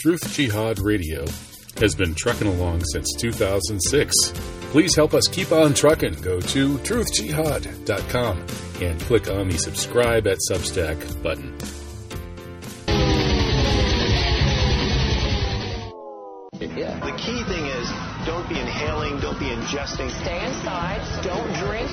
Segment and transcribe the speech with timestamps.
[0.00, 1.26] Truth Jihad Radio
[1.76, 4.14] has been trucking along since 2006.
[4.72, 6.14] Please help us keep on trucking.
[6.22, 8.46] Go to truthjihad.com
[8.80, 11.54] and click on the subscribe at Substack button.
[16.58, 16.98] Yeah.
[17.04, 17.90] The key thing is
[18.24, 20.10] don't be inhaling, don't be ingesting.
[20.22, 21.90] Stay inside, don't drink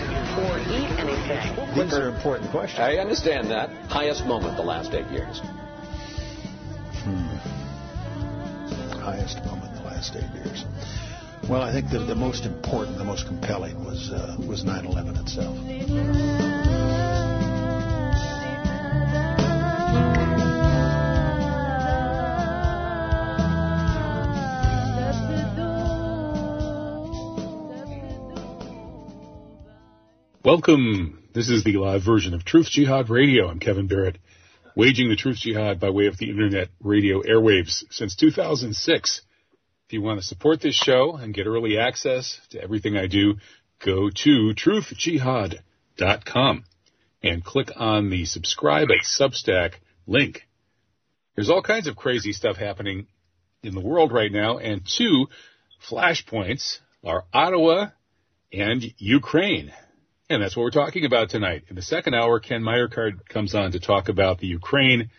[0.48, 1.76] or eat anything.
[1.76, 2.80] These are important questions.
[2.80, 3.70] I understand that.
[3.90, 5.42] Highest moment the last eight years.
[9.36, 10.64] Moment the last eight years.
[11.50, 15.58] Well, I think the, the most important, the most compelling was uh, was 9/11 itself.
[30.46, 31.24] Welcome.
[31.34, 33.50] This is the live version of Truth Jihad Radio.
[33.50, 34.18] I'm Kevin Barrett,
[34.78, 39.24] waging the Truth Jihad by way of the internet radio airwaves since 2006.
[39.88, 43.38] If you want to support this show and get early access to everything I do,
[43.84, 46.64] go to truthjihad.com
[47.24, 49.74] and click on the subscribe at Substack
[50.06, 50.44] link.
[51.36, 53.08] There's all kinds of crazy stuff happening
[53.64, 55.26] in the world right now, and two
[55.90, 57.88] flashpoints are Ottawa
[58.54, 59.74] and Ukraine.
[60.30, 61.64] And that's what we're talking about tonight.
[61.70, 65.10] In the second hour, Ken Meyercord comes on to talk about the Ukraine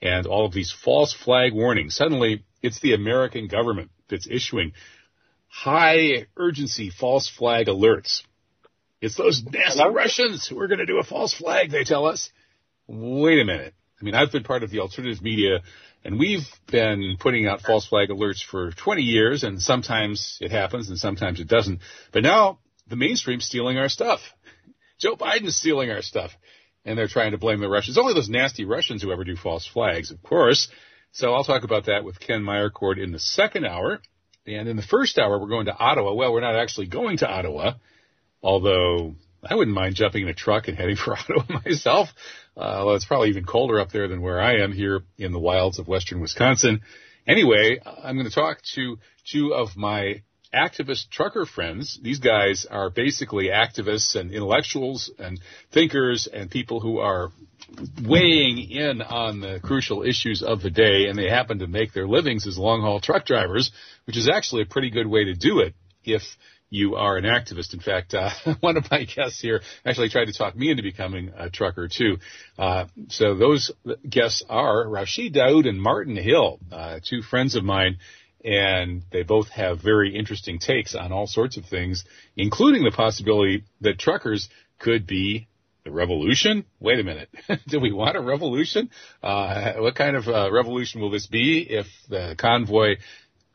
[0.00, 1.96] and all of these false flag warnings.
[1.96, 4.72] Suddenly, it's the American government that's issuing
[5.48, 8.22] high urgency false flag alerts.
[9.00, 9.92] It's those nasty Hello?
[9.92, 12.30] Russians who are going to do a false flag, they tell us.
[12.86, 13.74] Wait a minute.
[14.00, 15.62] I mean, I've been part of the alternative media
[16.04, 20.90] and we've been putting out false flag alerts for 20 years and sometimes it happens
[20.90, 21.80] and sometimes it doesn't.
[22.12, 24.20] But now the mainstream's stealing our stuff.
[24.98, 26.32] Joe Biden's stealing our stuff.
[26.86, 27.96] And they're trying to blame the Russians.
[27.96, 30.68] Only those nasty Russians who ever do false flags, of course.
[31.12, 34.00] So I'll talk about that with Ken Meyercord in the second hour.
[34.46, 36.12] And in the first hour, we're going to Ottawa.
[36.12, 37.74] Well, we're not actually going to Ottawa,
[38.42, 42.08] although I wouldn't mind jumping in a truck and heading for Ottawa myself.
[42.56, 45.40] Uh, although it's probably even colder up there than where I am here in the
[45.40, 46.82] wilds of western Wisconsin.
[47.26, 48.98] Anyway, I'm going to talk to
[49.30, 50.22] two of my
[50.54, 51.98] activist trucker friends.
[52.02, 55.40] These guys are basically activists and intellectuals and
[55.72, 57.30] thinkers and people who are
[58.06, 62.06] weighing in on the crucial issues of the day, and they happen to make their
[62.06, 63.70] livings as long haul truck drivers,
[64.06, 66.22] which is actually a pretty good way to do it if
[66.70, 67.72] you are an activist.
[67.72, 71.32] In fact, uh, one of my guests here actually tried to talk me into becoming
[71.36, 72.18] a trucker too.
[72.58, 73.70] Uh, so those
[74.08, 77.98] guests are Rashid Daoud and Martin Hill, uh, two friends of mine
[78.44, 82.04] and they both have very interesting takes on all sorts of things,
[82.36, 85.48] including the possibility that truckers could be
[85.84, 86.64] the revolution.
[86.78, 87.28] Wait a minute,
[87.68, 88.90] do we want a revolution?
[89.22, 92.96] Uh, what kind of uh, revolution will this be if the convoy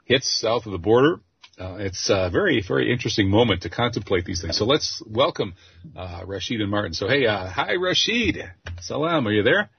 [0.05, 1.19] hits south of the border?
[1.59, 4.57] Uh, it's a very, very interesting moment to contemplate these things.
[4.57, 5.55] So let's welcome
[5.95, 6.94] uh, Rashid and Martin.
[6.94, 8.41] So hey, uh, hi Rashid,
[8.81, 9.69] salam, are you there?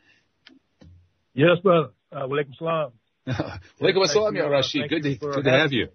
[1.32, 1.90] Yes, brother.
[2.12, 2.92] Uh, walaikum salam.
[3.28, 4.88] Alaikum assalam, Ya Rashid.
[4.88, 5.88] Good to, good to have you.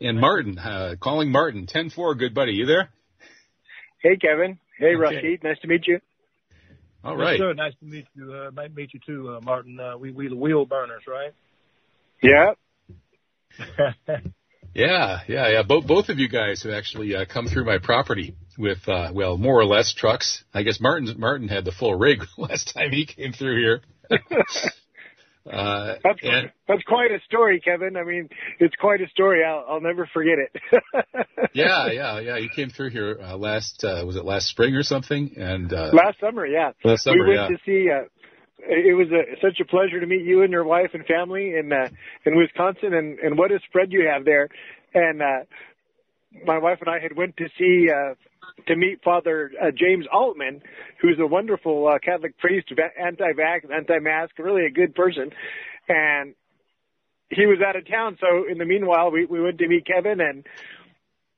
[0.00, 2.52] And Martin, uh, calling Martin, 10-4, good buddy.
[2.52, 2.88] You there?
[4.02, 4.58] Hey, Kevin.
[4.78, 4.96] Hey, okay.
[4.96, 5.44] Rashid.
[5.44, 6.00] Nice to meet you.
[7.04, 7.32] All right.
[7.32, 7.52] Yes, sir.
[7.52, 8.32] Nice to meet you.
[8.32, 9.78] Uh, nice to meet you too, uh, Martin.
[9.78, 11.32] Uh, we we the wheel burners, right?
[12.22, 12.52] Yeah.
[14.74, 15.62] yeah, yeah, yeah.
[15.62, 19.36] Both both of you guys have actually uh, come through my property with uh, well,
[19.36, 20.44] more or less trucks.
[20.54, 23.82] I guess Martin Martin had the full rig last time he came through here.
[25.50, 27.96] Uh, that's and, that's quite a story, Kevin.
[27.96, 29.44] I mean, it's quite a story.
[29.44, 30.82] I'll I'll never forget it.
[31.54, 32.36] yeah, yeah, yeah.
[32.36, 35.34] You came through here uh, last uh, was it last spring or something?
[35.36, 36.72] And uh, last summer, yeah.
[36.82, 37.56] Last summer, we went yeah.
[37.56, 37.90] to see.
[37.90, 38.08] Uh,
[38.66, 41.70] it was a, such a pleasure to meet you and your wife and family in
[41.70, 41.88] uh,
[42.24, 44.48] in Wisconsin, and and what a spread you have there.
[44.94, 45.44] And uh,
[46.44, 48.14] my wife and I had went to see uh,
[48.66, 50.62] to meet Father uh, James Altman,
[51.00, 52.68] who's a wonderful uh, Catholic priest,
[53.00, 55.30] anti-vax, anti-mask, really a good person,
[55.88, 56.34] and
[57.30, 58.18] he was out of town.
[58.20, 60.20] So in the meanwhile, we we went to meet Kevin.
[60.20, 60.46] And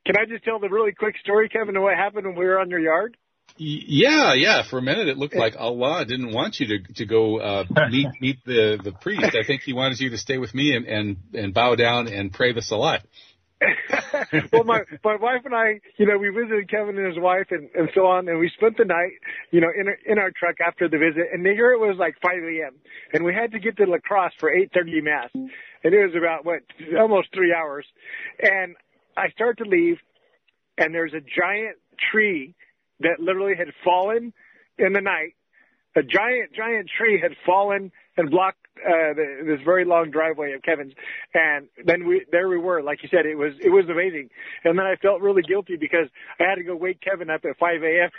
[0.04, 2.58] can I just tell the really quick story, Kevin, of what happened when we were
[2.58, 3.16] on your yard?
[3.58, 4.62] Yeah, yeah.
[4.68, 8.08] For a minute, it looked like Allah didn't want you to to go uh, meet
[8.20, 9.34] meet the the priest.
[9.34, 12.32] I think He wanted you to stay with me and and and bow down and
[12.32, 13.06] pray the Salat.
[14.52, 17.70] well, my my wife and I, you know, we visited Kevin and his wife and
[17.74, 19.12] and so on, and we spent the night,
[19.50, 21.28] you know, in in our truck after the visit.
[21.32, 22.74] And here it was like 5 a.m.
[23.12, 26.44] and we had to get to La Crosse for 8:30 mass, and it was about
[26.44, 26.60] what
[26.98, 27.86] almost three hours.
[28.40, 28.76] And
[29.16, 29.96] I start to leave,
[30.76, 31.76] and there's a giant
[32.10, 32.54] tree
[33.00, 34.34] that literally had fallen
[34.78, 35.34] in the night.
[35.96, 38.54] A giant giant tree had fallen and block
[38.84, 40.92] uh, the, this very long driveway of Kevin's.
[41.34, 42.82] And then we there we were.
[42.82, 44.30] Like you said, it was it was amazing.
[44.64, 46.08] And then I felt really guilty because
[46.40, 48.10] I had to go wake Kevin up at 5 a.m.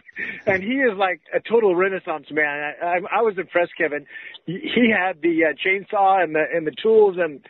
[0.46, 2.74] and he is like a total renaissance man.
[2.82, 4.06] I, I, I was impressed, Kevin.
[4.46, 7.40] He, had the uh, chainsaw and the and the tools and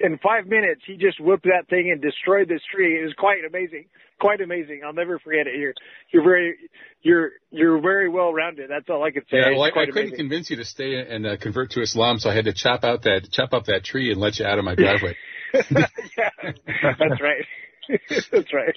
[0.00, 3.00] in five minutes he just whipped that thing and destroyed this tree.
[3.00, 3.86] It was quite amazing
[4.18, 4.82] quite amazing.
[4.84, 5.58] I'll never forget it.
[5.58, 5.74] You're
[6.10, 6.56] you're very
[7.02, 8.70] you're you're very well rounded.
[8.70, 9.38] That's all I could say.
[9.38, 10.16] Yeah, well, I, I couldn't amazing.
[10.16, 13.02] convince you to stay and uh, convert to Islam, so I had to chop out
[13.02, 15.16] that chop up that tree and let you out of my driveway.
[15.54, 16.30] yeah,
[16.82, 17.44] that's right.
[18.30, 18.76] that's right.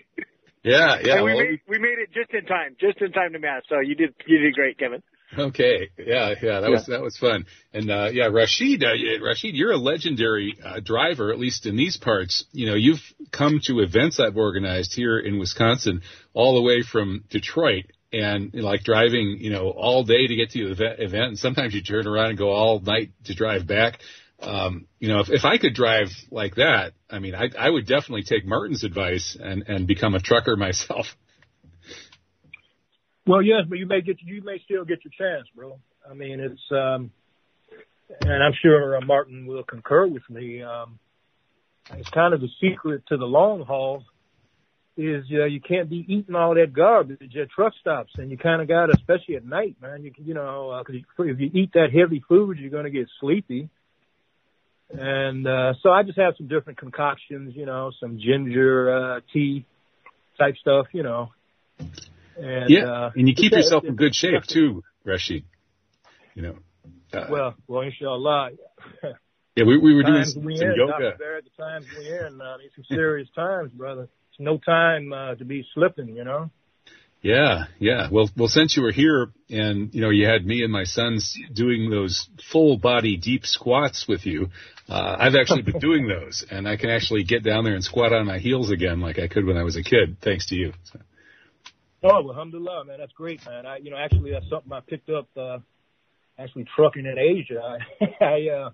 [0.63, 1.15] Yeah, yeah.
[1.15, 3.63] And we well, made we made it just in time, just in time to mass.
[3.69, 5.01] So you did you did great, Kevin.
[5.37, 5.89] Okay.
[5.97, 7.45] Yeah, yeah, that was that was fun.
[7.73, 11.97] And uh yeah, Rashid, uh, Rashid, you're a legendary uh, driver, at least in these
[11.97, 12.45] parts.
[12.51, 13.01] You know, you've
[13.31, 16.01] come to events I've organized here in Wisconsin,
[16.33, 20.75] all the way from Detroit, and like driving, you know, all day to get to
[20.75, 23.99] the event, and sometimes you turn around and go all night to drive back.
[24.41, 27.85] Um, you know, if, if I could drive like that, I mean, I, I would
[27.85, 31.05] definitely take Martin's advice and and become a trucker myself.
[33.25, 35.79] Well, yes, but you may get you may still get your chance, bro.
[36.09, 37.11] I mean, it's um,
[38.19, 40.61] and I'm sure uh, Martin will concur with me.
[40.61, 40.99] Um,
[41.93, 44.03] it's kind of the secret to the long haul
[44.97, 48.61] is uh, you can't be eating all that garbage at truck stops, and you kind
[48.61, 50.03] of got, to, especially at night, man.
[50.03, 52.91] You you know, uh, cause you, if you eat that heavy food, you're going to
[52.91, 53.69] get sleepy.
[54.93, 59.65] And uh, so I just have some different concoctions, you know, some ginger uh, tea
[60.37, 61.29] type stuff, you know.
[62.37, 65.45] And, yeah, uh, and you keep yourself in good shape too, Rashid.
[66.35, 66.55] You know.
[67.13, 68.51] Uh, Well, well, inshallah.
[69.55, 70.91] yeah, we we were doing some, we some in, yoga.
[70.91, 71.17] Dr.
[71.17, 74.09] Barrett, the times we in, uh, these some serious times, brother.
[74.31, 76.49] It's no time uh, to be slipping, you know.
[77.21, 78.07] Yeah, yeah.
[78.11, 81.37] Well, well, since you were here and, you know, you had me and my sons
[81.53, 84.47] doing those full body deep squats with you,
[84.89, 88.11] uh, I've actually been doing those and I can actually get down there and squat
[88.11, 90.73] on my heels again like I could when I was a kid, thanks to you.
[90.85, 90.99] So,
[92.03, 92.97] Oh, well, alhamdulillah, man.
[92.99, 93.67] That's great, man.
[93.67, 95.59] I, you know, actually, that's something I picked up, uh,
[96.39, 97.61] actually trucking in Asia.
[97.61, 98.69] I, I, uh,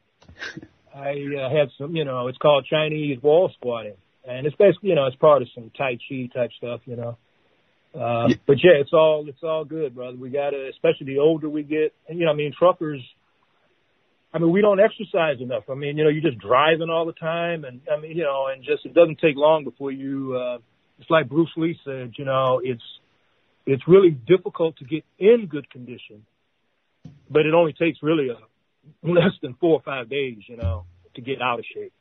[0.95, 3.95] I uh, had some, you know, it's called Chinese wall squatting.
[4.27, 7.17] And it's basically, you know, it's part of some Tai Chi type stuff, you know.
[7.95, 10.17] Uh, but yeah, it's all, it's all good, brother.
[10.17, 13.01] We gotta, especially the older we get, and you know, I mean, truckers,
[14.33, 15.63] I mean, we don't exercise enough.
[15.69, 18.47] I mean, you know, you're just driving all the time and I mean, you know,
[18.53, 20.57] and just, it doesn't take long before you, uh,
[20.99, 22.83] it's like Bruce Lee said, you know, it's,
[23.65, 26.25] it's really difficult to get in good condition,
[27.29, 28.37] but it only takes really a,
[29.07, 30.85] less than four or five days, you know,
[31.15, 31.93] to get out of shape.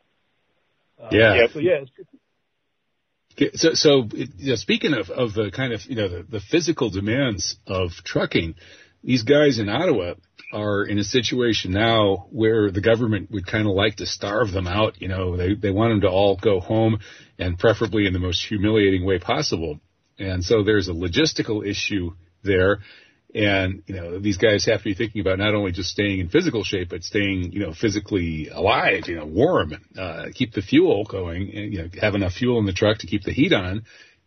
[1.00, 1.46] Uh, Yeah.
[1.52, 1.84] So yeah,
[3.54, 6.90] So, so you know, speaking of, of the kind of, you know, the, the physical
[6.90, 8.54] demands of trucking,
[9.04, 10.14] these guys in Ottawa
[10.52, 14.66] are in a situation now where the government would kind of like to starve them
[14.66, 15.00] out.
[15.02, 17.00] You know, they, they want them to all go home
[17.38, 19.80] and preferably in the most humiliating way possible.
[20.18, 22.12] And so there's a logistical issue
[22.42, 22.78] there.
[23.36, 26.30] And, you know, these guys have to be thinking about not only just staying in
[26.30, 31.04] physical shape, but staying, you know, physically alive, you know, warm, uh, keep the fuel
[31.04, 33.84] going and, you know, have enough fuel in the truck to keep the heat on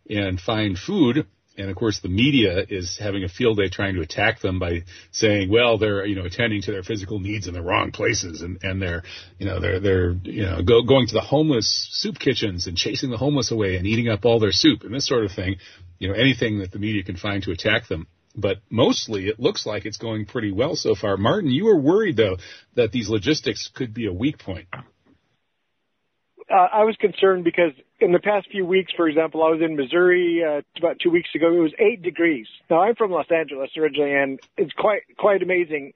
[0.08, 1.26] and find food.
[1.58, 4.84] And of course, the media is having a field day trying to attack them by
[5.10, 8.62] saying, well, they're, you know, attending to their physical needs in the wrong places and,
[8.62, 9.02] and they're,
[9.40, 13.10] you know, they're, they're, you know, go, going to the homeless soup kitchens and chasing
[13.10, 15.56] the homeless away and eating up all their soup and this sort of thing.
[15.98, 18.06] You know, anything that the media can find to attack them
[18.36, 21.16] but mostly it looks like it's going pretty well so far.
[21.16, 22.36] Martin, you were worried though
[22.74, 24.68] that these logistics could be a weak point.
[24.72, 29.76] Uh, I was concerned because in the past few weeks, for example, I was in
[29.76, 31.52] Missouri uh, about two weeks ago.
[31.52, 32.46] It was eight degrees.
[32.68, 35.92] Now I'm from Los Angeles originally, and it's quite quite amazing.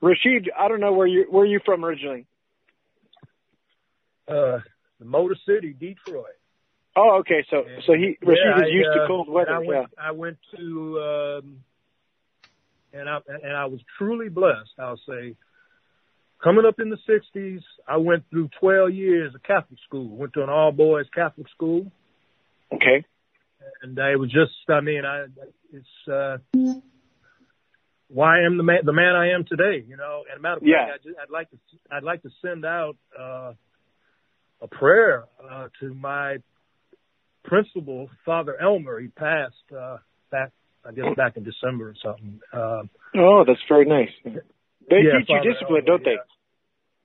[0.00, 2.26] Rashid, I don't know where you where you from originally.
[4.28, 4.58] uh,
[4.98, 6.26] the Motor City, Detroit.
[6.96, 7.44] Oh, okay.
[7.50, 9.50] So so he Rashid Yeah, is I, used uh, to cold weather.
[9.50, 9.66] I yeah.
[9.68, 11.00] went, I went to,
[11.42, 11.64] um,
[12.92, 14.70] and I and I was truly blessed.
[14.78, 15.34] I'll say,
[16.42, 20.16] coming up in the '60s, I went through 12 years of Catholic school.
[20.16, 21.90] Went to an all boys Catholic school,
[22.72, 23.04] Okay.
[23.82, 25.26] and I was just, I mean, I
[25.72, 26.38] it's uh,
[28.08, 29.84] why I am the man, the man I am today.
[29.84, 30.86] You know, and matter of Yeah.
[30.86, 31.58] fact, I just, I'd like to,
[31.90, 33.54] I'd like to send out uh,
[34.60, 36.38] a prayer uh, to my
[37.44, 39.00] principal, Father Elmer.
[39.00, 39.98] He passed uh,
[40.30, 40.52] back,
[40.84, 42.40] I guess, back in December or something.
[42.52, 42.82] Uh,
[43.16, 44.10] Oh, that's very nice.
[44.24, 44.32] They
[44.96, 46.10] Yeah, teach you Father discipline, Elmer, don't they?
[46.12, 46.16] yeah.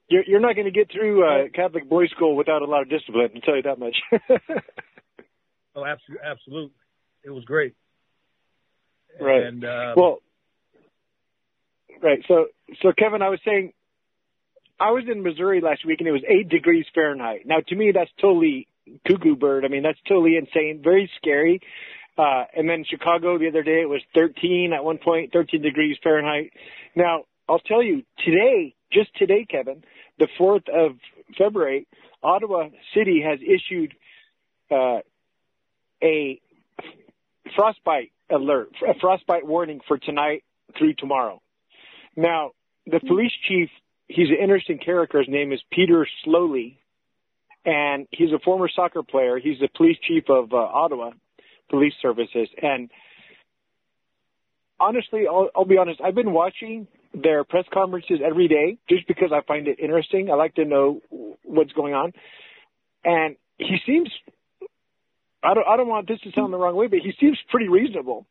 [0.10, 2.90] You're, you're not going to get through uh, Catholic boys' school without a lot of
[2.90, 3.30] discipline.
[3.36, 3.96] I'll tell you that much.
[5.76, 6.72] oh, absolutely, absolutely,
[7.24, 7.76] it was great.
[9.22, 9.44] Right.
[9.44, 10.18] And um, well,
[12.02, 12.24] right.
[12.28, 12.48] So,
[12.82, 13.74] so Kevin, I was saying,
[14.80, 17.42] I was in Missouri last week and it was eight degrees Fahrenheit.
[17.46, 18.68] Now to me, that's totally
[19.08, 19.66] cuckoo bird.
[19.66, 20.82] I mean, that's totally insane.
[20.84, 21.62] Very scary.
[22.18, 25.98] Uh, and then Chicago the other day, it was 13 at one point, 13 degrees
[26.04, 26.52] Fahrenheit.
[26.96, 29.84] Now, I'll tell you, today, just today, Kevin,
[30.18, 30.98] the 4th of
[31.38, 31.88] February,
[32.22, 33.94] Ottawa City has issued
[34.70, 35.00] uh,
[36.04, 36.42] a
[37.56, 40.44] frostbite alert, a frostbite warning for tonight
[40.78, 41.42] through tomorrow.
[42.16, 42.52] Now,
[42.86, 43.70] the police chief,
[44.08, 45.20] he's an interesting character.
[45.20, 46.78] His name is Peter Sloly,
[47.66, 49.40] and he's a former soccer player.
[49.40, 51.12] He's the police chief of uh, Ottawa
[51.70, 52.48] Police Services.
[52.62, 52.90] And
[54.80, 59.32] honestly, I'll, I'll be honest, I've been watching their press conferences every day just because
[59.34, 60.30] I find it interesting.
[60.32, 61.02] I like to know
[61.44, 62.14] what's going on.
[63.04, 64.10] And he seems
[65.44, 67.70] I don't I don't want this to sound the wrong way, but he seems pretty
[67.70, 68.26] reasonable.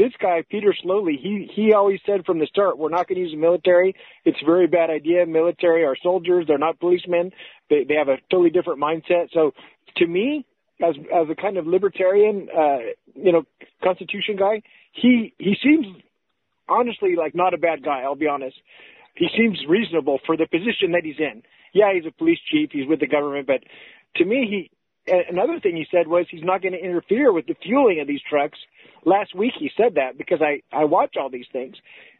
[0.00, 3.20] This guy, Peter Sloly, he he always said from the start, we're not going to
[3.20, 3.94] use the military.
[4.24, 5.26] It's a very bad idea.
[5.26, 7.32] Military are soldiers; they're not policemen.
[7.68, 9.28] They they have a totally different mindset.
[9.34, 9.52] So,
[9.98, 10.46] to me,
[10.82, 12.78] as as a kind of libertarian, uh,
[13.14, 13.42] you know,
[13.84, 15.84] constitution guy, he he seems
[16.66, 18.00] honestly like not a bad guy.
[18.00, 18.56] I'll be honest.
[19.16, 21.42] He seems reasonable for the position that he's in.
[21.74, 22.70] Yeah, he's a police chief.
[22.72, 23.60] He's with the government, but
[24.16, 24.70] to me, he
[25.28, 28.22] another thing he said was he's not going to interfere with the fueling of these
[28.28, 28.58] trucks.
[29.04, 31.76] Last week he said that because I I watch all these things,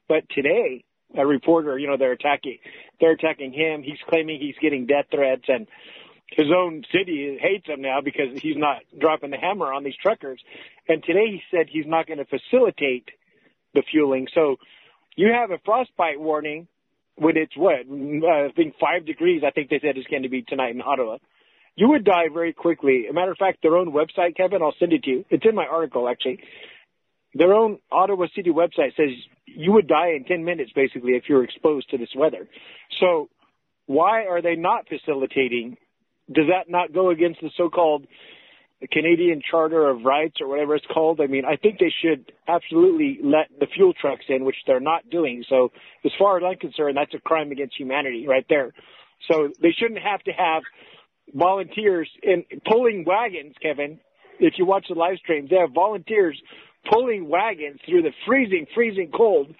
[0.08, 0.84] but today
[1.16, 2.58] a reporter, you know, they're attacking
[3.00, 3.82] they're attacking him.
[3.82, 5.66] He's claiming he's getting death threats and
[6.30, 10.40] his own city hates him now because he's not dropping the hammer on these truckers.
[10.88, 13.08] And today he said he's not going to facilitate
[13.75, 14.28] the fueling.
[14.32, 14.56] So
[15.16, 16.68] you have a frostbite warning
[17.16, 19.42] when it's what I think five degrees.
[19.44, 21.18] I think they said it's going to be tonight in Ottawa.
[21.76, 23.06] You would die very quickly.
[23.08, 25.24] A matter of fact, their own website, Kevin, I'll send it to you.
[25.30, 26.40] It's in my article actually.
[27.34, 29.10] Their own Ottawa City website says
[29.46, 32.48] you would die in 10 minutes basically if you're exposed to this weather.
[33.00, 33.28] So
[33.86, 35.76] why are they not facilitating?
[36.32, 38.06] Does that not go against the so-called
[38.90, 41.20] Canadian Charter of Rights or whatever it's called.
[41.20, 45.10] I mean, I think they should absolutely let the fuel trucks in, which they're not
[45.10, 45.44] doing.
[45.48, 45.70] So
[46.04, 48.72] as far as I'm concerned, that's a crime against humanity right there.
[49.30, 50.62] So they shouldn't have to have
[51.34, 53.99] volunteers in pulling wagons, Kevin.
[54.38, 56.40] If you watch the live streams, they have volunteers
[56.90, 59.54] pulling wagons through the freezing, freezing cold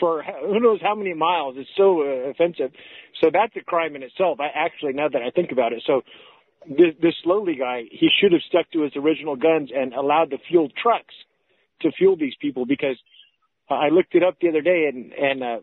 [0.00, 1.56] for who knows how many miles.
[1.58, 2.72] It's so uh, offensive.
[3.20, 4.40] So that's a crime in itself.
[4.40, 5.82] I actually, now that I think about it.
[5.86, 6.02] So
[6.66, 10.38] this, this Sloly guy, he should have stuck to his original guns and allowed the
[10.48, 11.14] fuel trucks
[11.82, 12.96] to fuel these people because
[13.68, 15.58] I looked it up the other day and, and, uh,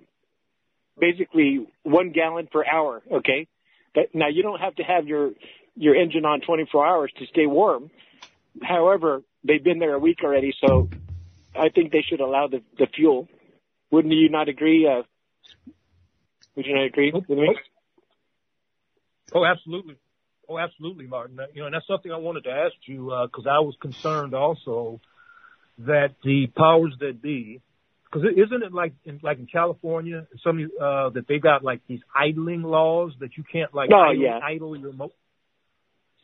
[1.00, 3.01] basically one gallon per hour.
[3.12, 3.48] Okay.
[3.93, 5.31] But now you don't have to have your,
[5.75, 7.89] your engine on 24 hours to stay warm.
[8.62, 10.53] However, they've been there a week already.
[10.65, 10.89] So
[11.55, 13.27] I think they should allow the, the fuel.
[13.91, 14.88] Wouldn't you not agree?
[14.88, 15.03] Uh,
[16.55, 17.55] would you not agree with me?
[19.33, 19.95] Oh, absolutely.
[20.50, 21.39] Oh, absolutely, Martin.
[21.53, 24.33] You know, and that's something I wanted to ask you because uh, I was concerned
[24.33, 25.00] also
[25.79, 27.62] that the powers that be,
[28.12, 32.01] because isn't it like in, like in California, some uh, that they got like these
[32.15, 34.39] idling laws that you can't like oh, idle, yeah.
[34.44, 35.12] idle your mo-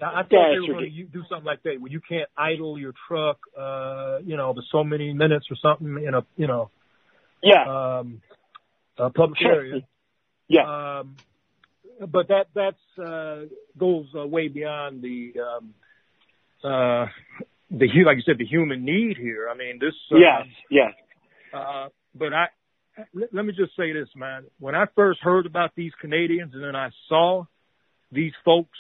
[0.02, 2.30] I, I thought Yeah, they were going to do something like that where you can't
[2.38, 6.48] idle your truck, uh, you know, for so many minutes or something in a, you
[6.48, 6.70] know,
[7.42, 8.00] Yeah.
[8.00, 8.22] um,
[8.98, 9.82] a public area.
[10.48, 11.00] Yeah.
[11.00, 11.16] Um,
[12.00, 13.46] but that that's uh,
[13.78, 15.74] goes uh, way beyond the um,
[16.64, 17.08] uh,
[17.72, 19.50] the hu- like you said the human need here.
[19.52, 19.96] I mean this.
[20.12, 20.48] Uh, yes.
[20.70, 20.94] Yes.
[21.54, 22.48] Uh, but I
[23.14, 24.46] let, let me just say this, man.
[24.60, 27.46] When I first heard about these Canadians, and then I saw
[28.12, 28.78] these folks.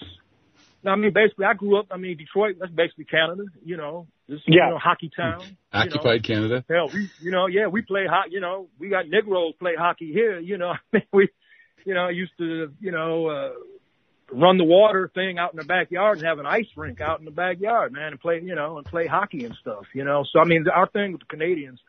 [0.86, 1.88] I mean, basically, I grew up.
[1.92, 2.58] I mean, Detroit.
[2.60, 3.44] That's basically Canada.
[3.64, 4.66] You know, this Yeah.
[4.66, 5.42] you know hockey town.
[5.42, 5.80] you know.
[5.82, 6.64] Occupied Canada.
[6.70, 8.32] Hell, we, you know, yeah, we play hockey.
[8.32, 10.40] You know, we got Negroes play hockey here.
[10.40, 11.30] You know, I mean, we,
[11.86, 13.50] you know, used to, you know, uh,
[14.32, 17.26] run the water thing out in the backyard and have an ice rink out in
[17.26, 19.86] the backyard, man, and play, you know, and play hockey and stuff.
[19.94, 21.80] You know, so I mean, our thing with the Canadians.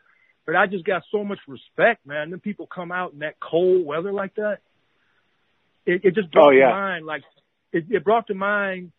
[0.49, 2.31] But I just got so much respect, man.
[2.31, 4.61] Then people come out in that cold weather like that.
[5.85, 6.69] It, it just brought Oh, yeah.
[6.69, 7.23] to mind, like,
[7.71, 8.93] it, it brought to mind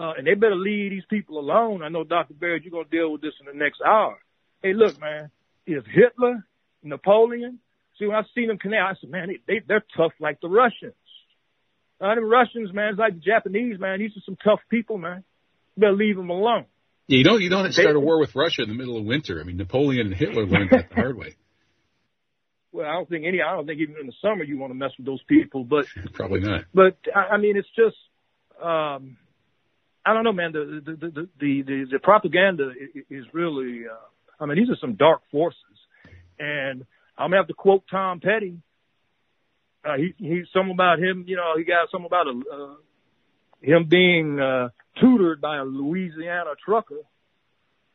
[0.00, 1.84] uh, and they better leave these people alone.
[1.84, 2.34] I know, Dr.
[2.34, 4.18] Barrett, you're going to deal with this in the next hour.
[4.64, 5.30] Hey, look, man,
[5.64, 6.44] if Hitler,
[6.82, 7.60] Napoleon,
[7.96, 10.48] see, when I see them Canadians, I said, man, they, they, they're tough like the
[10.48, 10.94] Russians.
[12.00, 14.00] Uh, them Russians, man, it's like the Japanese, man.
[14.00, 15.22] These are some tough people, man.
[15.76, 16.64] You better leave them alone.
[17.06, 19.40] Yeah, you don't you don't start a war with Russia in the middle of winter.
[19.40, 21.36] I mean, Napoleon and Hitler learned that the hard way.
[22.72, 24.74] Well, I don't think any, I don't think even in the summer you want to
[24.74, 26.64] mess with those people, but Probably not.
[26.74, 27.96] but I mean, it's just,
[28.60, 29.16] um,
[30.04, 30.52] I don't know, man.
[30.52, 32.72] The the the the the, the propaganda
[33.10, 33.82] is really.
[33.86, 35.60] Uh, I mean, these are some dark forces,
[36.38, 36.84] and
[37.16, 38.58] I'm gonna have to quote Tom Petty.
[39.84, 41.24] uh, he he some about him.
[41.28, 42.74] You know, he got some about a, uh,
[43.60, 44.70] him being uh,
[45.00, 47.00] tutored by a Louisiana trucker,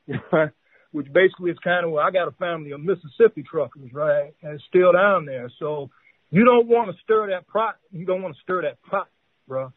[0.92, 1.92] which basically is kind of.
[1.92, 5.52] Well, I got a family of Mississippi truckers, right, and it's still down there.
[5.60, 5.90] So
[6.32, 7.78] you don't want to stir that pot.
[7.92, 9.08] You don't want to stir that pot,
[9.48, 9.72] bro.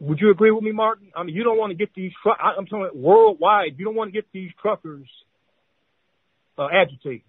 [0.00, 1.10] Would you agree with me, Martin?
[1.14, 2.12] I mean, you don't want to get these.
[2.22, 3.78] Tru- I'm talking worldwide.
[3.78, 5.08] You don't want to get these truckers
[6.56, 7.22] uh, agitated.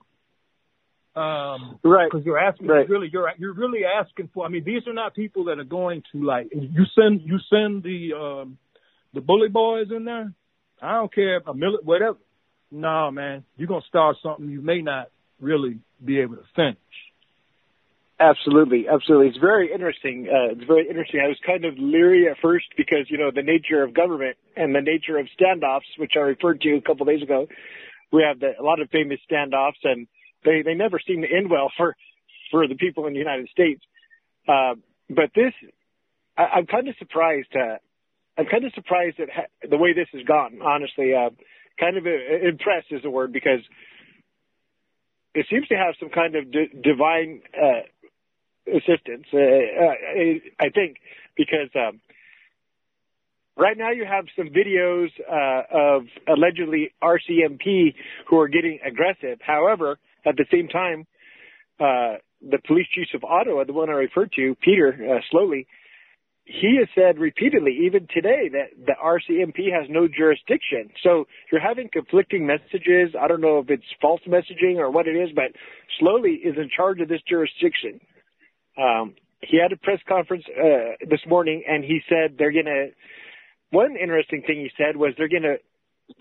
[1.15, 2.09] Um, right.
[2.09, 2.87] Because you're asking right.
[2.87, 4.45] really, you're you're really asking for.
[4.45, 6.49] I mean, these are not people that are going to like.
[6.53, 8.57] You send you send the um,
[9.13, 10.33] the bully boys in there.
[10.81, 12.17] I don't care a million whatever.
[12.71, 15.09] No, man, you're gonna start something you may not
[15.41, 16.77] really be able to finish.
[18.19, 19.27] Absolutely, absolutely.
[19.29, 20.27] It's very interesting.
[20.27, 21.21] Uh, it's very interesting.
[21.23, 24.75] I was kind of leery at first because you know the nature of government and
[24.75, 27.47] the nature of standoffs, which I referred to a couple of days ago.
[28.11, 30.07] We have the, a lot of famous standoffs, and
[30.43, 31.95] they they never seem to end well for
[32.51, 33.81] for the people in the United States.
[34.47, 34.75] Uh,
[35.09, 35.53] but this,
[36.37, 37.55] I, I'm kind of surprised.
[37.55, 37.77] Uh,
[38.39, 40.59] I'm kind of surprised at the way this has gone.
[40.63, 41.29] Honestly, uh,
[41.77, 43.59] kind of uh, impressed is the word because
[45.35, 47.83] it seems to have some kind of d- divine uh,
[48.71, 49.25] assistance.
[49.33, 50.97] Uh, uh, I think
[51.35, 51.99] because um,
[53.57, 57.93] right now you have some videos uh, of allegedly RCMP
[58.29, 59.39] who are getting aggressive.
[59.41, 61.05] However, at the same time,
[61.77, 65.65] uh, the police chief of Ottawa, the one I referred to, Peter uh, Sloly,
[66.49, 70.89] he has said repeatedly, even today, that the RCMP has no jurisdiction.
[71.03, 73.13] So you're having conflicting messages.
[73.19, 75.51] I don't know if it's false messaging or what it is, but
[76.01, 77.99] Sloly is in charge of this jurisdiction.
[78.81, 82.87] Um, he had a press conference uh, this morning, and he said they're going to.
[83.69, 85.57] One interesting thing he said was they're going to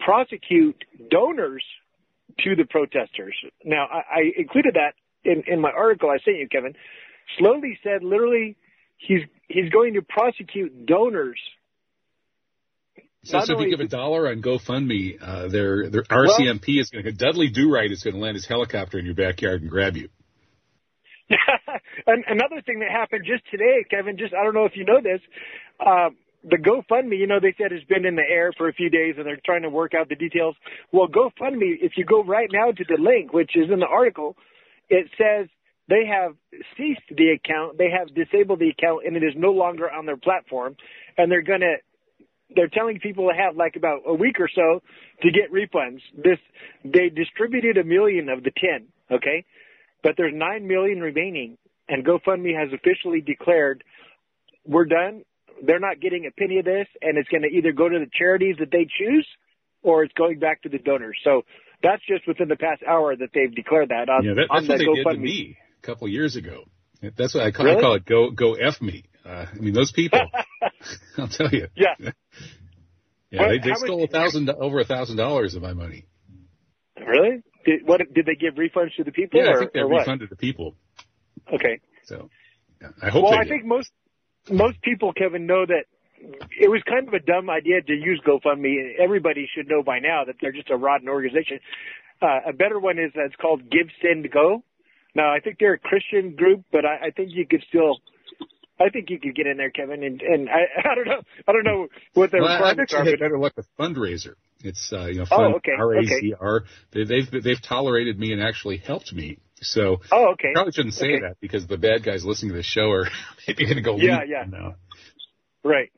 [0.04, 1.64] prosecute donors
[2.40, 3.34] to the protesters.
[3.64, 4.92] Now, I, I included that
[5.24, 6.74] in, in my article I sent you, Kevin.
[7.40, 8.58] Sloly said literally
[8.98, 11.40] he's he's going to prosecute donors.
[13.24, 17.04] So, so if you give a dollar on GoFundMe, uh, their their RCMP is going
[17.04, 19.96] to Dudley Do Right is going to land his helicopter in your backyard and grab
[19.96, 20.08] you.
[22.06, 25.00] and another thing that happened just today, Kevin, just I don't know if you know
[25.02, 25.20] this,
[25.78, 26.08] uh,
[26.44, 29.16] the GoFundMe, you know, they said has been in the air for a few days
[29.18, 30.56] and they're trying to work out the details.
[30.92, 34.36] Well, GoFundMe, if you go right now to the link, which is in the article,
[34.88, 35.48] it says
[35.88, 36.34] they have
[36.76, 40.16] ceased the account, they have disabled the account, and it is no longer on their
[40.16, 40.76] platform,
[41.16, 41.76] and they're gonna.
[42.54, 44.82] They're telling people to have like about a week or so
[45.22, 46.00] to get refunds.
[46.16, 46.38] This
[46.82, 49.44] they distributed a million of the ten, okay,
[50.02, 53.84] but there's nine million remaining, and GoFundMe has officially declared
[54.64, 55.24] we're done.
[55.62, 58.10] They're not getting a penny of this, and it's going to either go to the
[58.16, 59.26] charities that they choose,
[59.82, 61.18] or it's going back to the donors.
[61.24, 61.42] So
[61.82, 64.80] that's just within the past hour that they've declared that on, Yeah, that, on that's
[64.80, 65.22] the what they did to GoFundMe.
[65.22, 66.64] me a couple years ago.
[67.16, 68.04] That's what I call, I call it.
[68.04, 69.04] Go go f me.
[69.24, 70.20] Uh, I mean, those people.
[71.18, 71.68] I'll tell you.
[71.76, 72.10] Yeah.
[73.30, 76.06] Yeah, they, they stole a thousand over a thousand dollars of my money.
[76.98, 77.42] Really?
[77.66, 79.38] Did, what did they give refunds to the people?
[79.38, 80.74] Yeah, or, I think they refunded the people.
[81.52, 81.80] Okay.
[82.04, 82.30] So
[82.80, 83.50] yeah, I hope well, I did.
[83.50, 83.90] think most
[84.48, 85.84] most people, Kevin, know that
[86.58, 88.98] it was kind of a dumb idea to use GoFundMe.
[88.98, 91.60] Everybody should know by now that they're just a rotten organization.
[92.20, 94.64] Uh, a better one is that's called Give Send Go.
[95.18, 97.98] Now, I think they're a Christian group, but I, I think you could still.
[98.80, 101.52] I think you could get in there, Kevin, and and I, I don't know, I
[101.52, 103.04] don't know what the Well, requirements are.
[103.04, 104.34] But, better luck with FundRazr.
[104.62, 106.62] It's uh, you know Oh, fund okay, R A Z R.
[106.92, 109.38] They, they've they've tolerated me and actually helped me.
[109.60, 110.52] So oh, okay.
[110.54, 111.20] probably shouldn't say Okay.
[111.22, 113.08] that because the bad guys listening to the show are
[113.48, 113.96] maybe going to go.
[113.96, 114.44] Yeah, yeah.
[114.48, 114.76] Now.
[115.64, 115.90] Right.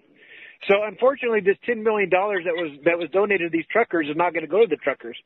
[0.67, 4.17] So unfortunately, this ten million dollars that was that was donated to these truckers is
[4.17, 5.19] not going to go to the truckers.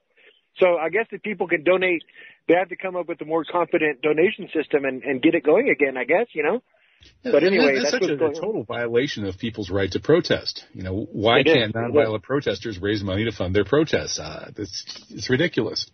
[0.60, 2.02] So I guess if people can donate,
[2.48, 5.44] they have to come up with a more confident donation system and, and get it
[5.44, 5.96] going again.
[5.96, 6.62] I guess you know.
[7.22, 8.34] But anyway, that's, that's such a, on.
[8.34, 10.64] total violation of people's right to protest.
[10.72, 11.72] You know, why It can't is.
[11.72, 14.18] nonviolent protesters raise money to fund their protests?
[14.18, 15.90] Uh, it's, it's ridiculous.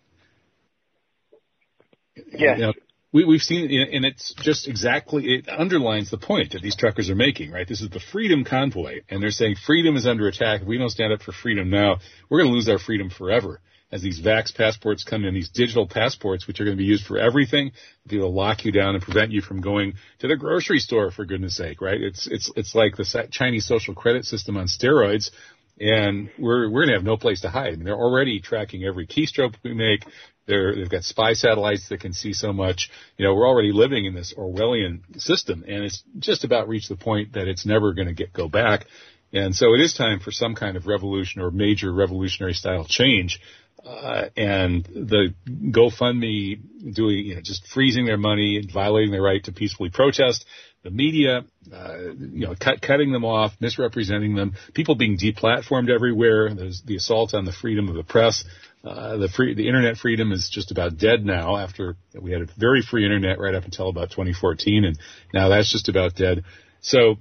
[2.15, 2.55] Yeah.
[2.55, 2.73] You know,
[3.13, 7.15] we, we've seen, and it's just exactly, it underlines the point that these truckers are
[7.15, 7.67] making, right?
[7.67, 10.61] This is the freedom convoy, and they're saying freedom is under attack.
[10.61, 11.97] If we don't stand up for freedom now,
[12.29, 13.59] we're going to lose our freedom forever.
[13.91, 17.05] As these vax passports come in, these digital passports, which are going to be used
[17.05, 17.71] for everything,
[18.05, 21.57] they'll lock you down and prevent you from going to the grocery store, for goodness
[21.57, 22.01] sake, right?
[22.01, 25.31] It's, it's, it's like the Chinese social credit system on steroids,
[25.79, 27.73] and we're, we're going to have no place to hide.
[27.73, 30.05] I mean, they're already tracking every keystroke we make.
[30.45, 32.89] They're, they've got spy satellites that can see so much.
[33.17, 36.95] You know, we're already living in this Orwellian system, and it's just about reached the
[36.95, 38.85] point that it's never going to get go back.
[39.33, 43.39] And so it is time for some kind of revolution or major revolutionary style change.
[43.85, 49.43] Uh, and the GoFundMe doing, you know, just freezing their money and violating their right
[49.45, 50.45] to peacefully protest.
[50.83, 56.53] The media, uh, you know, cut, cutting them off, misrepresenting them, people being deplatformed everywhere.
[56.53, 58.43] There's the assault on the freedom of the press.
[58.83, 62.47] Uh, the free, the internet freedom is just about dead now after we had a
[62.57, 64.97] very free internet right up until about 2014 and
[65.33, 66.43] now that's just about dead.
[66.81, 67.17] So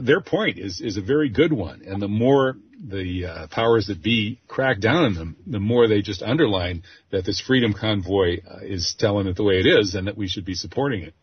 [0.00, 1.82] their point is, is a very good one.
[1.86, 6.02] And the more the uh, powers that be crack down on them, the more they
[6.02, 10.06] just underline that this freedom convoy uh, is telling it the way it is and
[10.06, 11.14] that we should be supporting it.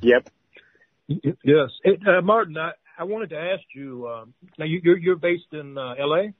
[0.00, 0.28] Yep.
[1.08, 1.70] Yes.
[1.84, 5.52] Hey, uh, Martin, I, I wanted to ask you, um, now you, you're, you're based
[5.52, 6.34] in uh, L.A.?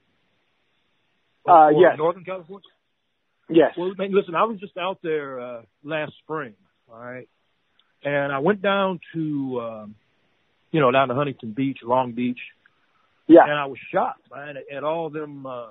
[1.49, 1.97] Uh, yes.
[1.97, 2.67] Northern California?
[3.49, 3.73] Yes.
[3.77, 6.53] Well, listen, I was just out there uh, last spring,
[6.91, 7.27] all right?
[8.03, 9.95] And I went down to, um,
[10.71, 12.39] you know, down to Huntington Beach, Long Beach,
[13.27, 13.43] Yeah.
[13.43, 15.67] and I was shocked, man, at, at all them uh,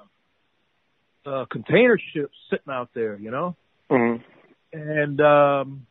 [1.26, 3.54] uh, container ships sitting out there, you know.
[3.90, 4.16] hmm
[4.72, 5.86] And um,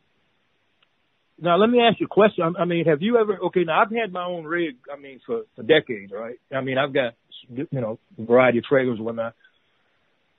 [1.40, 2.44] now let me ask you a question.
[2.44, 3.38] I, I mean, have you ever?
[3.46, 4.76] Okay, now I've had my own rig.
[4.92, 6.38] I mean, for for decades, right?
[6.54, 7.14] I mean, I've got
[7.48, 9.34] you know a variety of trailers and whatnot.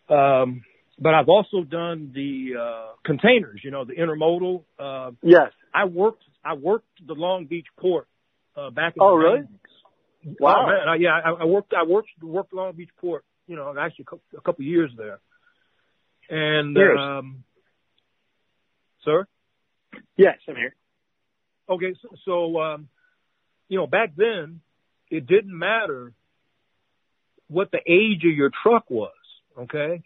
[0.09, 0.63] Um,
[0.99, 3.61] but I've also done the uh, containers.
[3.63, 4.63] You know, the intermodal.
[4.77, 5.51] Uh, Yes.
[5.73, 6.23] I worked.
[6.43, 8.07] I worked the Long Beach port
[8.55, 9.39] uh, back in Oh, the really?
[9.39, 10.35] 90s.
[10.39, 10.63] Wow.
[10.63, 11.73] Oh, man, I, yeah, I, I worked.
[11.73, 13.23] I worked worked Long Beach port.
[13.47, 15.19] You know, actually a couple, a couple years there.
[16.29, 16.97] And Years.
[16.99, 17.43] um,
[19.03, 19.27] sir.
[20.15, 20.75] Yes, I'm here.
[21.69, 22.87] Okay, so, so um,
[23.67, 24.61] you know, back then
[25.09, 26.13] it didn't matter
[27.47, 29.11] what the age of your truck was.
[29.57, 30.01] Okay,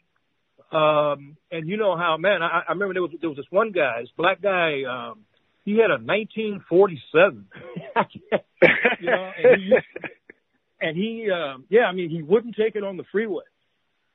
[0.72, 3.72] um, and you know how, man, I, I remember there was there was this one
[3.72, 4.82] guy, this black guy.
[4.84, 5.26] Um,
[5.68, 7.46] he had a 1947.
[9.02, 9.74] you know, and he,
[10.80, 13.44] and he um, yeah, I mean, he wouldn't take it on the freeway.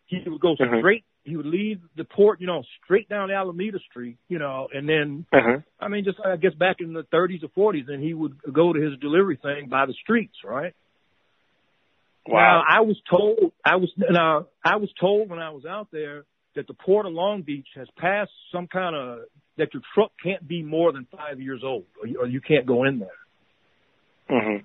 [0.07, 0.79] He would go Mhm.
[0.79, 1.05] straight.
[1.25, 5.27] He would leave the port, you know, straight down Alameda Street, you know, and then
[5.31, 5.59] Uh-huh.
[5.79, 8.73] I mean, just I guess back in the 30s or 40s, and he would go
[8.73, 10.73] to his delivery thing by the streets, right?
[12.27, 12.65] Now Wow.
[12.67, 16.67] I was told I was now I was told when I was out there that
[16.67, 19.21] the port of Long Beach has passed some kind of
[19.59, 22.67] that your truck can't be more than five years old, or you, or you can't
[22.67, 23.09] go in there.
[24.29, 24.57] hmm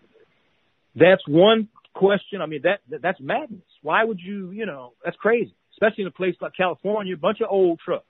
[0.95, 2.41] That's one question.
[2.41, 3.62] I mean, that, that that's madness.
[3.82, 4.52] Why would you?
[4.52, 8.06] You know, that's crazy, especially in a place like California, a bunch of old trucks.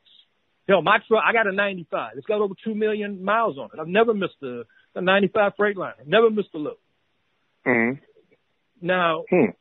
[0.68, 2.14] Hell, my truck, I got a 95.
[2.18, 3.80] It's got over 2 million miles on it.
[3.80, 4.64] I've never missed a,
[4.96, 6.06] a 95 Freightliner.
[6.06, 6.76] Never missed a load.
[7.66, 7.92] hmm
[8.82, 9.52] Now, Hmm.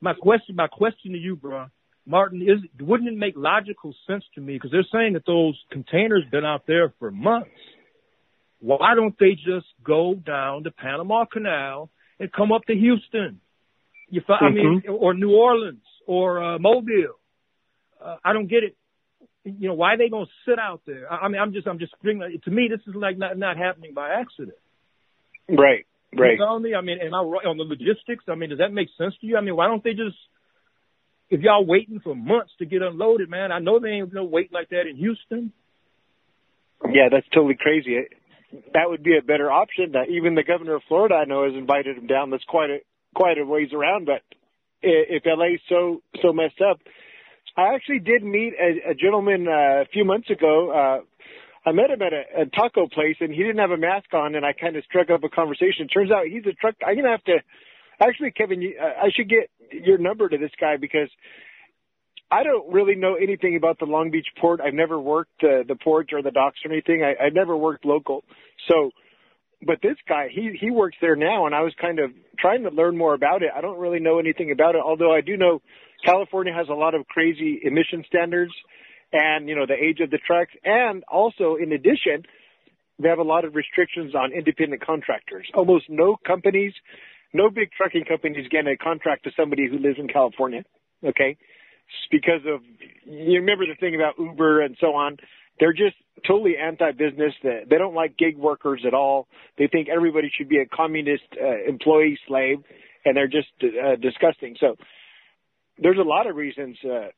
[0.00, 1.66] my question, my question to you, bro,
[2.06, 6.22] Martin, is wouldn't it make logical sense to me because they're saying that those containers
[6.30, 7.50] been out there for months.
[8.60, 13.40] Why don't they just go down the Panama Canal and come up to Houston?
[14.08, 17.18] You, fi- I mean, or New Orleans or uh, Mobile.
[18.02, 18.76] Uh, I don't get it.
[19.44, 21.10] You know, why are they gonna sit out there?
[21.12, 22.40] I, I mean, I'm just, I'm just bringing.
[22.44, 24.56] To me, this is like not not happening by accident.
[25.48, 25.86] Right.
[26.16, 26.32] Right.
[26.32, 26.74] You know me?
[26.74, 28.24] I mean, am I right on the logistics?
[28.28, 29.36] I mean, does that make sense to you?
[29.36, 30.16] I mean, why don't they just,
[31.30, 34.52] if y'all waiting for months to get unloaded, man, I know they ain't no wait
[34.52, 35.52] like that in Houston.
[36.84, 37.96] Yeah, that's totally crazy.
[38.72, 39.92] That would be a better option.
[39.92, 42.30] That even the governor of Florida, I know, has invited him down.
[42.30, 42.78] That's quite a
[43.14, 44.06] quite a ways around.
[44.06, 44.22] But
[44.82, 46.78] if LA's so so messed up,
[47.56, 50.70] I actually did meet a, a gentleman uh, a few months ago.
[50.70, 54.12] Uh, I met him at a, a taco place, and he didn't have a mask
[54.12, 55.88] on, and I kind of struck up a conversation.
[55.88, 56.74] Turns out he's a truck.
[56.86, 57.38] I'm gonna have to.
[58.00, 61.08] Actually, Kevin, uh, I should get your number to this guy because
[62.30, 64.60] I don't really know anything about the Long Beach port.
[64.60, 67.02] I've never worked uh, the port or the docks or anything.
[67.02, 68.24] I, I've never worked local.
[68.68, 68.90] So,
[69.64, 72.70] but this guy, he he works there now, and I was kind of trying to
[72.70, 73.50] learn more about it.
[73.54, 75.62] I don't really know anything about it, although I do know
[76.04, 78.52] California has a lot of crazy emission standards,
[79.12, 82.24] and you know the age of the trucks, and also in addition,
[82.98, 85.46] they have a lot of restrictions on independent contractors.
[85.54, 86.72] Almost no companies,
[87.34, 90.64] no big trucking companies get a contract to somebody who lives in California.
[91.04, 92.62] Okay, It's because of
[93.04, 95.18] you remember the thing about Uber and so on.
[95.60, 97.34] They're just totally anti-business.
[97.42, 99.28] They don't like gig workers at all.
[99.58, 102.58] They think everybody should be a communist uh, employee slave,
[103.04, 104.56] and they're just uh, disgusting.
[104.58, 104.76] So
[105.78, 106.76] there's a lot of reasons.
[106.82, 107.08] Uh,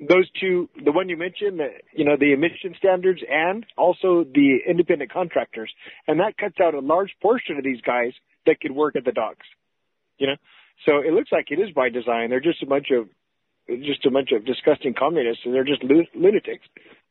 [0.00, 4.58] those two, the one you mentioned, the, you know, the emission standards and also the
[4.68, 5.72] independent contractors.
[6.08, 8.12] And that cuts out a large portion of these guys
[8.46, 9.46] that could work at the docks,
[10.18, 10.36] you know?
[10.86, 12.30] So it looks like it is by design.
[12.30, 13.08] They're just a bunch of,
[13.82, 16.66] just a bunch of disgusting communists and they're just lunatics.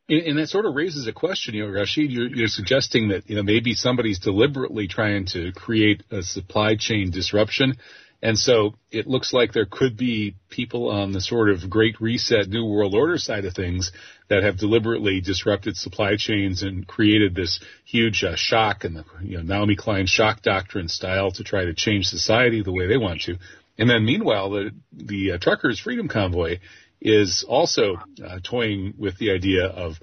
[0.08, 3.36] And, that sort of raises a question, you know, Rashid, you're, you're suggesting that, you
[3.36, 7.76] know, maybe somebody's deliberately trying to create a supply chain disruption
[8.22, 12.48] And so it looks like there could be people on the sort of great reset
[12.48, 13.90] new world order side of things
[14.28, 19.38] that have deliberately disrupted supply chains and created this huge uh, shock and the you
[19.38, 23.22] know, Naomi Klein shock doctrine style to try to change society the way they want
[23.22, 23.38] to.
[23.76, 26.58] And then meanwhile, the, the uh, truckers freedom convoy
[27.00, 29.98] is also uh, toying with the idea of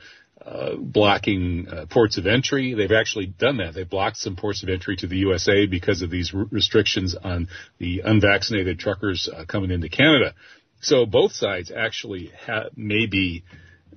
[0.46, 2.74] uh, blocking uh, ports of entry.
[2.74, 3.74] They've actually done that.
[3.74, 7.50] They've blocked some ports of entry to the USA because of these r- restrictions on
[7.78, 10.34] the unvaccinated truckers uh, coming into Canada.
[10.82, 13.44] So both sides actually ha- may be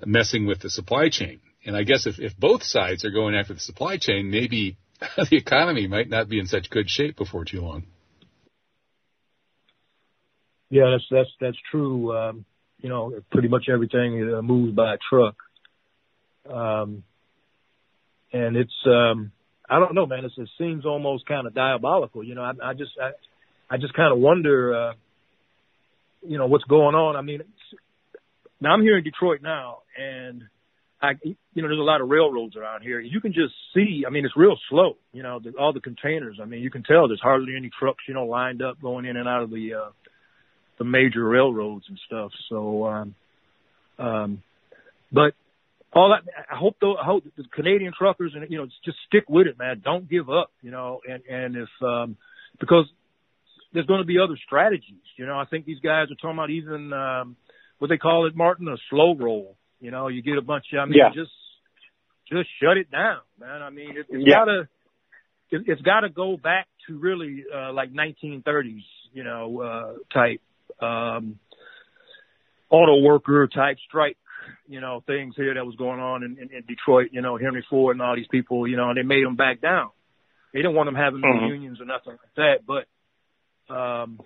[0.05, 1.41] messing with the supply chain.
[1.65, 4.77] And I guess if, if both sides are going after the supply chain, maybe
[5.17, 7.85] the economy might not be in such good shape before too long.
[10.71, 12.17] Yeah, that's that's that's true.
[12.17, 12.45] Um,
[12.79, 15.37] you know, pretty much everything uh, moves by truck.
[16.49, 17.05] Um,
[18.33, 19.33] and it's, um,
[19.69, 20.25] I don't know, man.
[20.25, 22.25] It's, it seems almost kind of diabolical.
[22.25, 23.11] You know, I, I just, I,
[23.75, 24.93] I just kind of wonder, uh,
[26.27, 27.17] you know, what's going on.
[27.17, 27.43] I mean,
[28.61, 30.43] now I'm here in Detroit now, and
[31.01, 33.01] I, you know, there's a lot of railroads around here.
[33.01, 34.05] You can just see.
[34.07, 34.97] I mean, it's real slow.
[35.13, 36.39] You know, the, all the containers.
[36.41, 39.17] I mean, you can tell there's hardly any trucks, you know, lined up going in
[39.17, 39.91] and out of the, uh,
[40.79, 42.31] the major railroads and stuff.
[42.49, 43.15] So, um,
[43.99, 44.43] um,
[45.11, 45.35] but
[45.95, 49.25] all that, I hope though, I hope the Canadian truckers and, you know, just stick
[49.29, 49.83] with it, man.
[49.85, 52.17] Don't give up, you know, and, and if, um,
[52.59, 52.87] because
[53.73, 56.51] there's going to be other strategies, you know, I think these guys are talking about
[56.51, 57.37] even, um,
[57.79, 59.57] what they call it, Martin, a slow roll.
[59.81, 61.11] You know, you get a bunch of, I mean, Yeah.
[61.13, 61.33] just,
[62.31, 63.63] just shut it down, man.
[63.63, 64.37] I mean, it, it's Yeah.
[64.37, 64.69] gotta,
[65.51, 70.41] it, it's gotta go back to really, uh, like 1930s, you know, uh, type,
[70.81, 71.39] um,
[72.71, 74.17] auto worker type strike
[74.73, 77.65] you know, things here that was going on in, in, in Detroit, you know, Henry
[77.69, 79.91] Ford and all these people, you know, and they made them back down.
[80.53, 81.49] They didn't want them having no Mhm.
[81.49, 84.19] unions or nothing like that, but, um,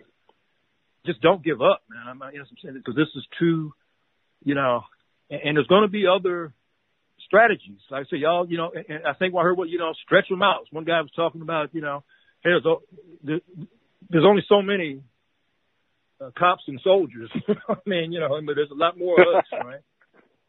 [1.05, 2.07] just don't give up, man.
[2.07, 3.73] I'm not, you know, I'm saying because this is too,
[4.45, 4.83] you know,
[5.31, 6.53] and, and there's going to be other
[7.25, 7.81] strategies.
[7.91, 9.93] Like I say, y'all, you know, and, and I think I heard what, you know,
[10.05, 10.67] stretch them out.
[10.71, 12.03] One guy was talking about, you know,
[12.43, 12.51] hey,
[13.23, 13.41] there's,
[14.11, 15.03] there's only so many
[16.21, 17.31] uh, cops and soldiers.
[17.69, 19.81] I mean, you know, but there's a lot more of us, right?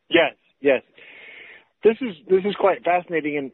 [0.10, 0.82] Yes, yes.
[1.84, 3.52] This is this is quite fascinating in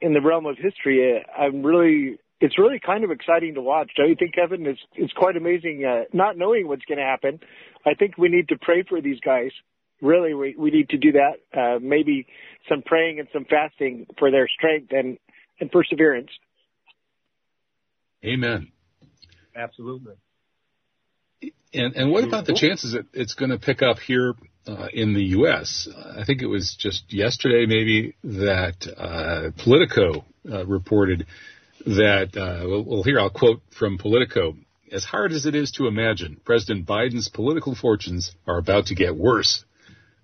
[0.00, 1.20] in the realm of history.
[1.20, 3.90] Uh, I'm really it's really kind of exciting to watch.
[3.96, 4.66] Don't you think, Kevin?
[4.66, 7.40] It's it's quite amazing uh, not knowing what's going to happen.
[7.84, 9.50] I think we need to pray for these guys.
[10.00, 11.40] Really, we we need to do that.
[11.56, 12.26] Uh, maybe
[12.68, 15.18] some praying and some fasting for their strength and
[15.60, 16.30] and perseverance.
[18.24, 18.70] Amen.
[19.56, 20.14] Absolutely.
[21.74, 24.34] And, and what about the chances that it's going to pick up here
[24.66, 25.88] uh, in the U.S.?
[26.16, 31.26] I think it was just yesterday, maybe, that uh, Politico uh, reported
[31.86, 32.36] that.
[32.36, 34.56] Uh, well, well, here I'll quote from Politico:
[34.90, 39.14] "As hard as it is to imagine, President Biden's political fortunes are about to get
[39.14, 39.64] worse."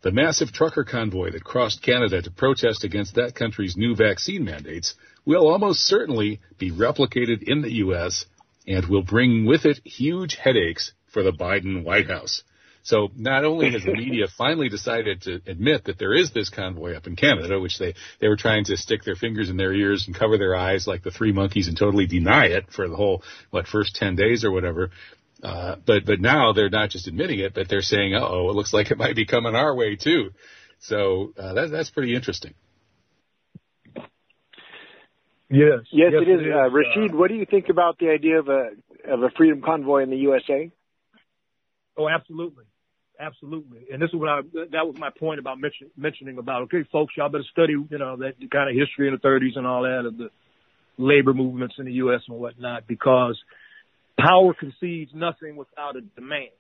[0.01, 4.95] The massive trucker convoy that crossed Canada to protest against that country's new vaccine mandates
[5.25, 8.27] will almost certainly be replicated in the U.S.
[8.67, 12.43] and will bring with it huge headaches for the Biden White House.
[12.83, 16.95] So not only has the media finally decided to admit that there is this convoy
[16.95, 20.05] up in Canada, which they, they were trying to stick their fingers in their ears
[20.07, 23.23] and cover their eyes like the three monkeys and totally deny it for the whole,
[23.51, 24.91] what, first 10 days or whatever.
[25.43, 28.75] Uh, but, but now they're not just admitting it, but they're saying, oh, it looks
[28.75, 30.31] like it might be coming our way too.
[30.81, 32.53] So, uh, that, that's pretty interesting.
[35.51, 35.81] Yes.
[35.91, 36.41] Yes, it is.
[36.53, 38.71] Uh, Rashid, what do you think about the idea of a
[39.07, 40.71] of a freedom convoy in the USA?
[41.97, 42.65] Oh, absolutely,
[43.21, 43.87] absolutely.
[43.93, 44.41] And this is what I
[44.73, 48.17] that was my point about mention, mentioning about okay, folks, y'all better study you know
[48.17, 50.29] that kind of history in the 30s and all that of the
[50.99, 52.21] labor movements in the U.S.
[52.29, 53.39] and whatnot because
[54.19, 56.51] power concedes nothing without a demand.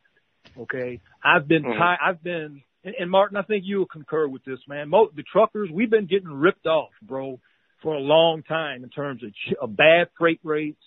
[0.58, 1.76] Okay, I've been Mhm.
[1.76, 4.90] ti- I've been and, and Martin, I think you'll concur with this, man.
[4.90, 7.40] Mo- the truckers, we've been getting ripped off, bro,
[7.82, 10.82] for a long time in terms of, ch- of bad freight rates,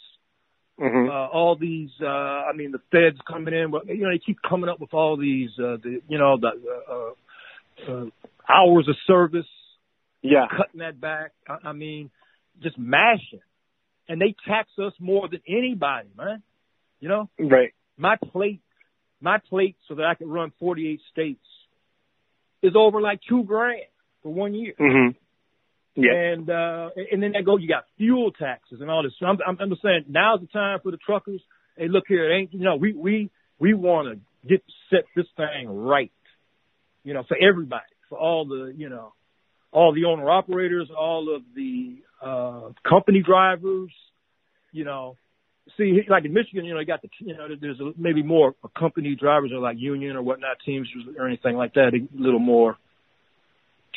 [0.80, 1.10] Mm-hmm.
[1.10, 4.38] uh, all these, uh, I mean, the feds coming in, but you know, they keep
[4.48, 6.52] coming up with all these, uh, the, you know, the,
[7.88, 8.06] uh, uh,
[8.48, 9.48] hours of service,
[10.22, 10.46] Yeah.
[10.56, 11.32] cutting that back.
[11.48, 12.12] I, I mean,
[12.62, 13.42] just mashing.
[14.08, 16.44] And they tax us more than anybody, man.
[17.00, 17.74] You know, Right.
[17.98, 18.62] my plate,
[19.20, 21.44] my plate so that I can run 48 states
[22.62, 23.82] is over like two grand
[24.22, 24.74] for one year.
[24.80, 25.18] Mm-hmm.
[25.98, 26.14] Yeah.
[26.14, 29.14] And uh and then they go, you got fuel taxes and all this.
[29.20, 31.42] So I'm I'm, I'm just saying now's the time for the truckers.
[31.76, 35.26] Hey, look here, it ain't you know, we we we want to get set this
[35.36, 36.12] thing right.
[37.04, 39.14] You know, for everybody, for all the you know,
[39.72, 43.92] all the owner operators, all of the uh company drivers.
[44.72, 45.18] You know,
[45.78, 48.54] see, like in Michigan, you know, you got the, you know, there's a, maybe more
[48.78, 52.78] company drivers or like union or whatnot teams or anything like that, a little more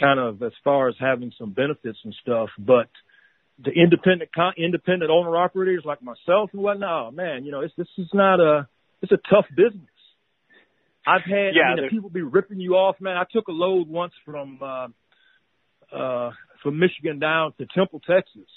[0.01, 2.49] kind of as far as having some benefits and stuff.
[2.59, 2.89] But
[3.63, 7.87] the independent, independent owner operators like myself and whatnot, oh, man, you know, it's, this
[7.99, 8.67] is not a,
[9.03, 9.87] it's a tough business.
[11.07, 13.17] I've had, yeah, I mean, people be ripping you off, man.
[13.17, 14.89] I took a load once from, uh,
[15.95, 16.31] uh,
[16.63, 18.49] from Michigan down to Temple, Texas.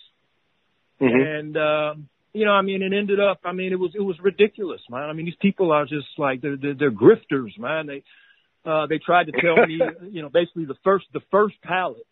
[1.02, 1.22] Mm-hmm.
[1.22, 4.18] And, um, you know, I mean, it ended up, I mean, it was, it was
[4.22, 5.10] ridiculous, man.
[5.10, 7.88] I mean, these people are just like, they're, they're, they're grifters, man.
[7.88, 8.04] They,
[8.66, 9.80] uh, they tried to tell me,
[10.12, 12.06] you know, basically the first, the first pallet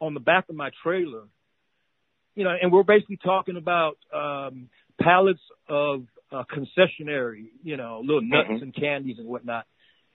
[0.00, 1.24] on the back of my trailer,
[2.34, 4.68] you know, and we're basically talking about, um,
[5.00, 8.62] pallets of, uh, concessionary, you know, little nuts mm-hmm.
[8.62, 9.66] and candies and whatnot.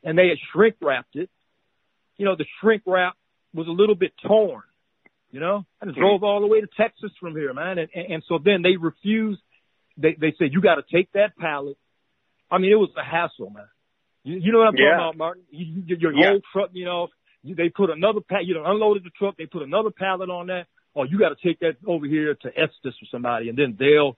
[0.03, 1.29] And they had shrink wrapped it.
[2.17, 3.15] You know, the shrink wrap
[3.53, 4.63] was a little bit torn.
[5.31, 7.79] You know, I just drove all the way to Texas from here, man.
[7.79, 9.41] And, and, and so then they refused.
[9.97, 11.75] They, they said, you got to take that pallet.
[12.51, 13.65] I mean, it was a hassle, man.
[14.23, 14.97] You, you know what I'm yeah.
[14.97, 15.43] talking about, Martin?
[15.51, 16.29] You, you, your yeah.
[16.29, 17.07] whole truck, you know,
[17.43, 19.35] you, they put another pallet, you know, unloaded the truck.
[19.37, 20.67] They put another pallet on that.
[20.95, 24.17] Oh, you got to take that over here to Estes or somebody and then they'll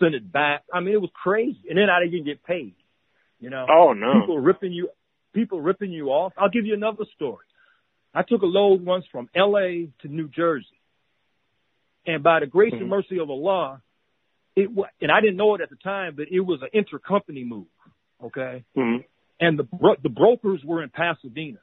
[0.00, 0.64] send it back.
[0.72, 1.60] I mean, it was crazy.
[1.68, 2.74] And then I didn't even get paid.
[3.40, 4.88] You know, oh no, people ripping you,
[5.34, 6.32] people ripping you off.
[6.38, 7.44] I'll give you another story.
[8.14, 9.88] I took a load once from L.A.
[10.00, 10.66] to New Jersey.
[12.06, 12.82] And by the grace mm-hmm.
[12.82, 13.82] and mercy of Allah,
[14.56, 17.46] it was, and I didn't know it at the time, but it was an intercompany
[17.46, 17.66] move.
[18.22, 18.64] Okay.
[18.76, 19.02] Mm-hmm.
[19.40, 21.58] And the, bro- the brokers were in Pasadena.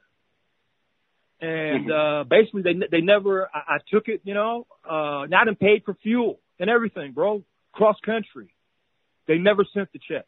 [1.40, 1.90] And, mm-hmm.
[1.90, 5.82] uh, basically they, they never, I, I took it, you know, uh, not and paid
[5.84, 8.54] for fuel and everything, bro, cross country.
[9.26, 10.26] They never sent the check.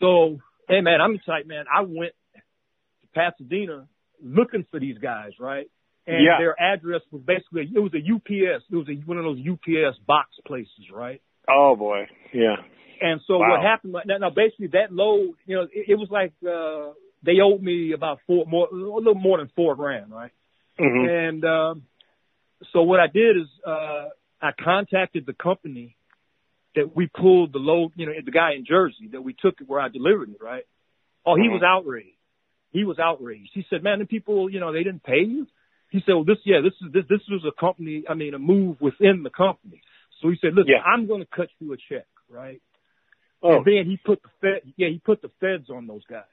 [0.00, 1.66] So, hey man, I'm excited, man.
[1.72, 3.86] I went to Pasadena
[4.22, 5.66] looking for these guys, right?
[6.06, 6.38] And yeah.
[6.38, 8.64] their address was basically it was a UPS.
[8.70, 11.20] It was a, one of those UPS box places, right?
[11.48, 12.56] Oh boy, yeah.
[13.00, 13.50] And so wow.
[13.50, 13.94] what happened?
[14.06, 17.92] Now, now basically that load, you know, it, it was like uh they owed me
[17.92, 20.32] about four more, a little more than four grand, right?
[20.78, 21.08] Mm-hmm.
[21.08, 21.82] And um,
[22.72, 24.08] so what I did is uh
[24.42, 25.96] I contacted the company
[26.74, 29.68] that we pulled the load, you know, the guy in Jersey that we took it
[29.68, 30.64] where I delivered it, right?
[31.26, 31.54] Oh, he mm-hmm.
[31.54, 32.16] was outraged
[32.72, 33.50] he was outraged.
[33.52, 35.46] He said, "Man, the people, you know, they didn't pay you."
[35.90, 38.04] He said, "Well, this, yeah, this is this this was a company.
[38.08, 39.82] I mean, a move within the company."
[40.22, 40.82] So he said, "Listen, yeah.
[40.82, 42.62] I'm going to cut you a check, right?"
[43.42, 43.56] Oh.
[43.56, 46.24] And then he put the fed, yeah, he put the feds on those guys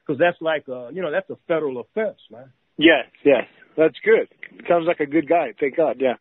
[0.00, 2.52] because that's like, uh, you know, that's a federal offense, man.
[2.76, 3.44] Yes, yes,
[3.76, 4.28] that's good.
[4.68, 5.52] Sounds like a good guy.
[5.58, 5.96] Thank God.
[6.00, 6.14] Yeah.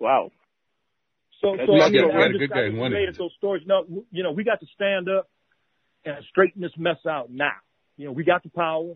[0.00, 0.30] Wow.
[1.40, 3.62] So, so I mean, I'm just, I just made those stories.
[3.66, 5.28] No, you know, we got to stand up
[6.04, 7.52] and straighten this mess out now.
[7.96, 8.94] You know, we got the power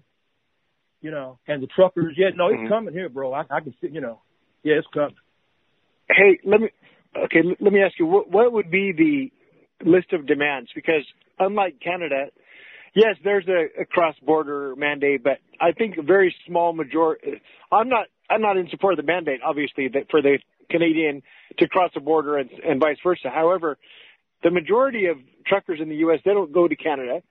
[1.01, 2.69] you know, and the truckers, yeah, no, it's mm-hmm.
[2.69, 3.33] coming here, bro.
[3.33, 4.21] I, I can see, you know,
[4.63, 5.15] yeah, it's coming.
[6.09, 6.69] Hey, let me,
[7.25, 9.31] okay, let me ask you, what, what would be the
[9.85, 10.71] list of demands?
[10.75, 11.05] Because
[11.39, 12.27] unlike Canada,
[12.95, 17.41] yes, there's a, a cross-border mandate, but I think a very small majority,
[17.73, 20.39] I'm not, I'm not in support of the mandate, obviously, that for the
[20.71, 21.23] Canadian
[21.59, 23.29] to cross the border and, and vice versa.
[23.29, 23.77] However,
[24.43, 27.23] the majority of truckers in the U.S., they don't go to Canada.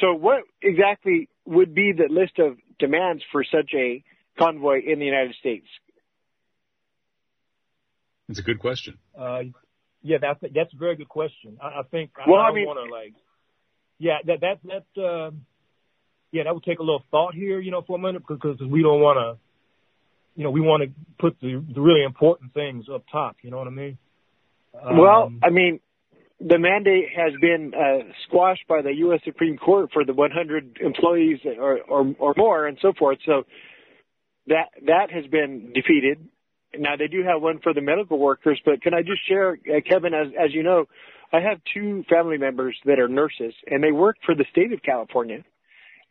[0.00, 4.04] So what exactly would be the list of demands for such a
[4.38, 5.66] convoy in the United States?
[8.28, 8.98] It's a good question.
[9.16, 9.42] Uh,
[10.02, 11.58] yeah, that's that's a very good question.
[11.62, 13.14] I, I think well, I, I mean, want to like,
[13.98, 15.30] yeah, that that that uh,
[16.32, 18.82] yeah, that would take a little thought here, you know, for a minute because we
[18.82, 19.40] don't want to,
[20.34, 23.36] you know, we want to put the, the really important things up top.
[23.42, 23.98] You know what I mean?
[24.74, 25.80] Um, well, I mean,
[26.40, 29.20] the mandate has been uh, squashed by the U.S.
[29.24, 33.18] Supreme Court for the 100 employees or, or, or more and so forth.
[33.26, 33.44] So
[34.46, 36.28] that that has been defeated.
[36.78, 39.80] Now they do have one for the medical workers, but can I just share, uh,
[39.88, 40.86] Kevin, as as you know,
[41.32, 44.82] I have two family members that are nurses, and they work for the state of
[44.82, 45.44] California,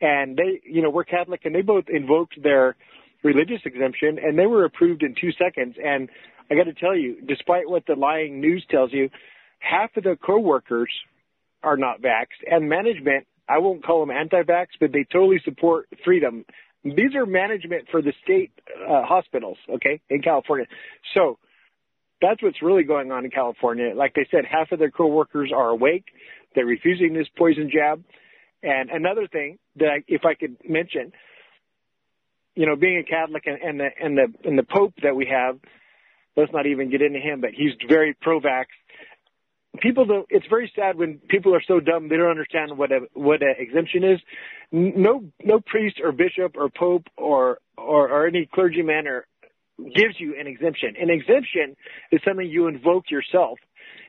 [0.01, 2.75] and they, you know, we're Catholic, and they both invoked their
[3.23, 5.75] religious exemption, and they were approved in two seconds.
[5.83, 6.09] And
[6.49, 9.09] I got to tell you, despite what the lying news tells you,
[9.59, 10.91] half of the co-workers
[11.63, 16.45] are not vaxxed and management, I won't call them anti-vax, but they totally support freedom.
[16.83, 18.51] These are management for the state
[18.81, 20.65] uh, hospitals, okay, in California.
[21.13, 21.37] So
[22.21, 23.93] that's what's really going on in California.
[23.95, 26.05] Like they said, half of their co-workers are awake.
[26.55, 28.03] They're refusing this poison jab.
[28.63, 31.13] And another thing that I, if I could mention,
[32.55, 35.27] you know, being a Catholic and, and the and the and the Pope that we
[35.27, 35.57] have,
[36.35, 38.65] let's not even get into him, but he's very pro-vax
[39.79, 42.99] people don't it's very sad when people are so dumb they don't understand what a
[43.13, 44.19] what a exemption is
[44.71, 49.25] no no priest or bishop or pope or or, or any clergyman or
[49.95, 51.75] gives you an exemption an exemption
[52.11, 53.57] is something you invoke yourself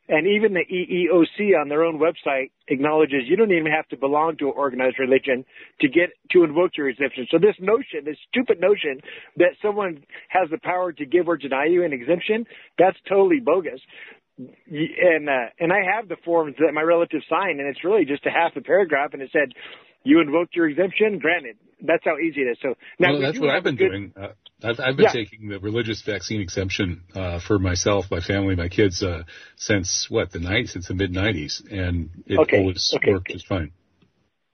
[0.08, 4.36] And even the EEOC on their own website acknowledges you don't even have to belong
[4.38, 5.44] to an organized religion
[5.80, 7.28] to get to invoke your exemption.
[7.30, 9.00] So this notion, this stupid notion
[9.36, 12.46] that someone has the power to give or deny you an exemption,
[12.78, 13.80] that's totally bogus.
[14.38, 18.24] And uh, and I have the forms that my relative signed, and it's really just
[18.26, 19.52] a half a paragraph, and it said,
[20.04, 21.18] "You invoked your exemption.
[21.18, 22.58] Granted." That's how easy it is.
[22.62, 24.12] So now well, that's what I've been good, doing.
[24.16, 24.28] Uh,
[24.62, 25.12] I've, I've been yeah.
[25.12, 29.24] taking the religious vaccine exemption uh, for myself, my family, my kids uh,
[29.56, 32.58] since what the night since the mid '90s, and it okay.
[32.58, 33.12] always okay.
[33.12, 33.72] worked just fine.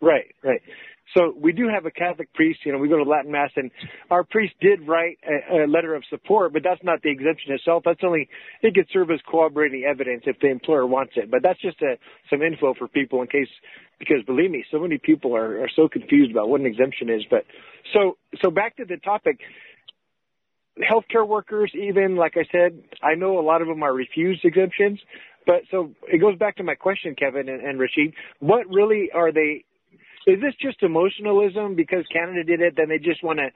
[0.01, 0.63] Right, right.
[1.15, 2.61] So we do have a Catholic priest.
[2.65, 3.71] You know, we go to Latin Mass, and
[4.11, 7.83] our priest did write a, a letter of support, but that's not the exemption itself.
[7.85, 8.29] That's only
[8.63, 11.31] it could serve as corroborating evidence if the employer wants it.
[11.31, 11.97] But that's just a,
[12.31, 13.49] some info for people in case,
[13.99, 17.23] because believe me, so many people are, are so confused about what an exemption is.
[17.31, 17.45] But
[17.95, 19.39] so so back to the topic.
[20.79, 25.01] Healthcare workers, even like I said, I know a lot of them are refused exemptions.
[25.45, 28.13] But so it goes back to my question, Kevin and, and Rashid.
[28.39, 29.65] What really are they
[30.27, 32.75] is this just emotionalism because Canada did it?
[32.77, 33.51] Then they just want to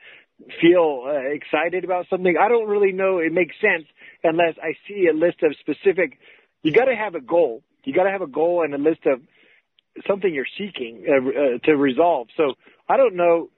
[0.61, 2.37] feel uh, excited about something.
[2.41, 3.19] I don't really know.
[3.19, 3.85] It makes sense
[4.25, 6.19] unless I see a list of specific.
[6.63, 7.63] You got to have a goal.
[7.85, 9.21] You got to have a goal and a list of
[10.07, 12.29] something you're seeking uh, uh, to resolve.
[12.37, 12.55] So
[12.89, 13.51] I don't know.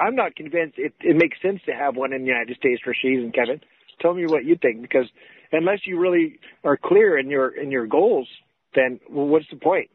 [0.00, 2.94] I'm not convinced it, it makes sense to have one in the United States for
[2.94, 3.60] Shees and Kevin.
[4.00, 5.06] Tell me what you think because
[5.50, 8.28] unless you really are clear in your in your goals,
[8.74, 9.90] then well, what's the point?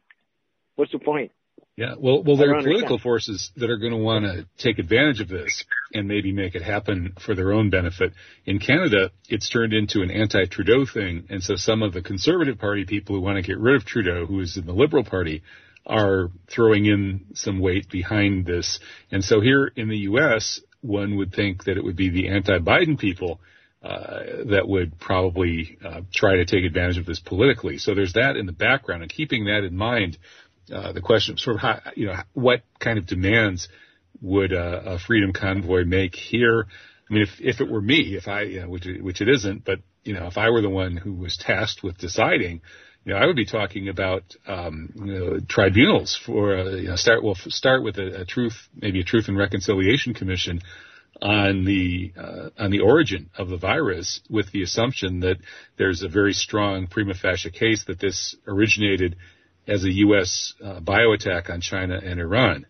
[0.75, 1.31] What's the point?
[1.76, 5.21] Yeah, well, well, there are political forces that are going to want to take advantage
[5.21, 8.13] of this and maybe make it happen for their own benefit.
[8.45, 12.86] In Canada, it's turned into an anti-Trudeau thing, and so some of the Conservative Party
[12.86, 15.41] people who want to get rid of Trudeau, who is in the Liberal Party,
[15.84, 18.80] are throwing in some weight behind this.
[19.11, 22.99] And so here in the U.S., one would think that it would be the anti-Biden
[22.99, 23.41] people
[23.82, 27.80] uh, that would probably uh, try to take advantage of this politically.
[27.80, 30.19] So there's that in the background, and keeping that in mind
[30.68, 33.68] the question of sort of how, you know, what kind of demands
[34.22, 36.68] would a, a freedom convoy make here?
[37.09, 39.66] I mean, if, if it were me, if I, you know, which, which it isn't,
[39.66, 42.61] but, you know, if I were the one who was tasked with deciding,
[43.05, 46.95] you know, I would be talking about, um, you know, tribunals for, uh, you know,
[46.95, 50.61] start, well, start with a, a truth, maybe a truth and reconciliation commission
[51.22, 55.38] on the uh, on the origin of the virus with the assumption that
[55.78, 59.16] there's a very strong prima facie case that this originated
[59.68, 60.53] as a U.S.
[60.64, 62.66] Uh, bio attack on China and Iran.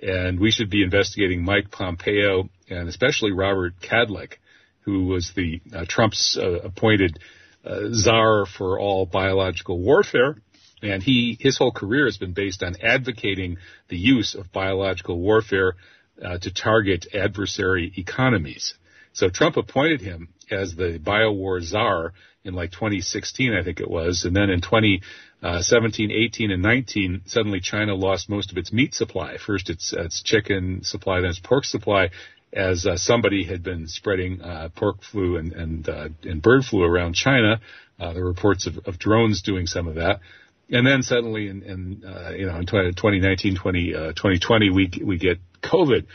[0.00, 4.34] And we should be investigating Mike Pompeo and especially Robert Kadlec,
[4.80, 7.18] who was the uh, Trump's uh, appointed
[7.64, 10.40] uh, czar for all biological warfare.
[10.82, 13.56] And he, his whole career has been based on advocating
[13.88, 15.74] the use of biological warfare
[16.24, 18.74] uh, to target adversary economies.
[19.12, 22.12] So Trump appointed him as the biowar czar
[22.48, 24.24] in like 2016, I think it was.
[24.24, 29.36] And then in 2017, 18, and 19, suddenly China lost most of its meat supply.
[29.36, 32.10] First its, its chicken supply, then its pork supply,
[32.52, 36.82] as uh, somebody had been spreading uh, pork flu and and, uh, and bird flu
[36.82, 37.60] around China.
[38.00, 40.20] Uh, there were reports of, of drones doing some of that.
[40.70, 45.18] And then suddenly in, in uh, you know, in 2019, 20, 2020, uh, we, we
[45.18, 46.06] get COVID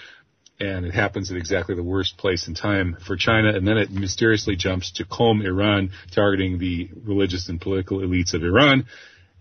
[0.64, 3.92] and it happens at exactly the worst place and time for China, and then it
[3.92, 8.86] mysteriously jumps to Qom, Iran, targeting the religious and political elites of Iran.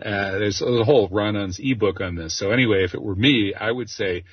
[0.04, 2.36] Uh, there's a whole Ranan's ebook on this.
[2.36, 4.24] So anyway, if it were me, I would say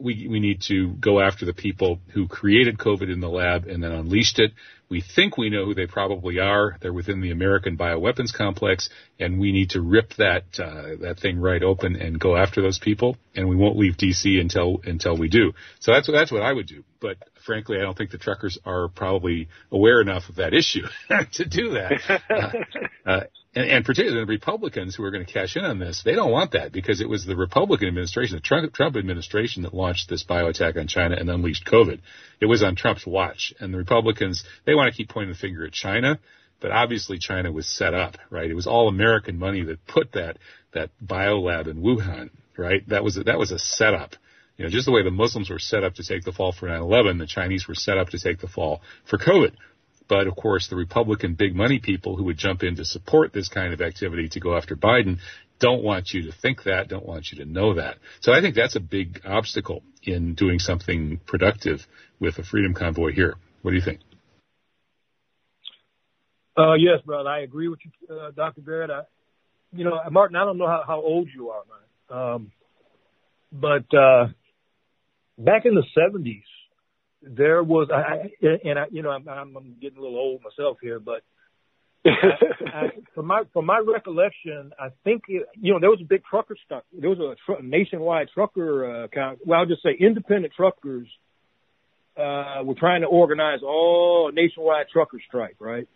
[0.00, 3.82] we, we need to go after the people who created COVID in the lab and
[3.82, 4.52] then unleashed it.
[4.88, 6.76] We think we know who they probably are.
[6.80, 8.88] They're within the American bioweapons complex,
[9.20, 12.80] and we need to rip that uh, that thing right open and go after those
[12.80, 13.16] people.
[13.36, 15.52] And we won't leave DC until until we do.
[15.78, 16.82] So that's that's what I would do.
[17.00, 20.86] But frankly, I don't think the truckers are probably aware enough of that issue
[21.32, 22.20] to do that.
[22.30, 23.20] Uh, uh,
[23.54, 26.30] and, and particularly the Republicans who are going to cash in on this, they don't
[26.30, 30.22] want that because it was the Republican administration, the Trump, Trump administration that launched this
[30.22, 32.00] bio attack on China and unleashed COVID.
[32.40, 33.52] It was on Trump's watch.
[33.58, 36.20] And the Republicans, they want to keep pointing the finger at China,
[36.60, 38.50] but obviously China was set up, right?
[38.50, 40.38] It was all American money that put that,
[40.72, 42.88] that bio lab in Wuhan, right?
[42.88, 44.14] That was, a, that was a setup.
[44.56, 46.68] You know, just the way the Muslims were set up to take the fall for
[46.68, 49.54] 9-11, the Chinese were set up to take the fall for COVID.
[50.10, 53.48] But of course, the Republican big money people who would jump in to support this
[53.48, 55.18] kind of activity to go after Biden
[55.60, 57.98] don't want you to think that, don't want you to know that.
[58.20, 61.86] So I think that's a big obstacle in doing something productive
[62.18, 63.36] with a freedom convoy here.
[63.62, 64.00] What do you think?
[66.58, 68.62] Uh, yes, brother, I agree with you, uh, Dr.
[68.62, 68.90] Barrett.
[68.90, 69.02] I,
[69.72, 72.18] you know, Martin, I don't know how, how old you are, man.
[72.18, 72.52] Um,
[73.52, 74.26] but, uh,
[75.38, 76.42] back in the seventies,
[77.22, 78.30] there was, I,
[78.64, 81.22] and I, you know, I'm, I'm getting a little old myself here, but
[82.06, 86.22] I, from my from my recollection, I think it, you know there was a big
[86.24, 86.84] trucker stock.
[86.98, 89.40] There was a tr- nationwide trucker uh, count.
[89.44, 91.06] Well, I'll just say independent truckers
[92.16, 95.86] uh, were trying to organize all nationwide trucker strike, right?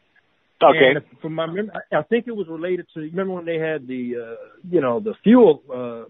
[0.63, 0.93] Okay.
[0.97, 4.15] And from my memory, I think it was related to remember when they had the
[4.23, 6.09] uh, you know the fuel uh,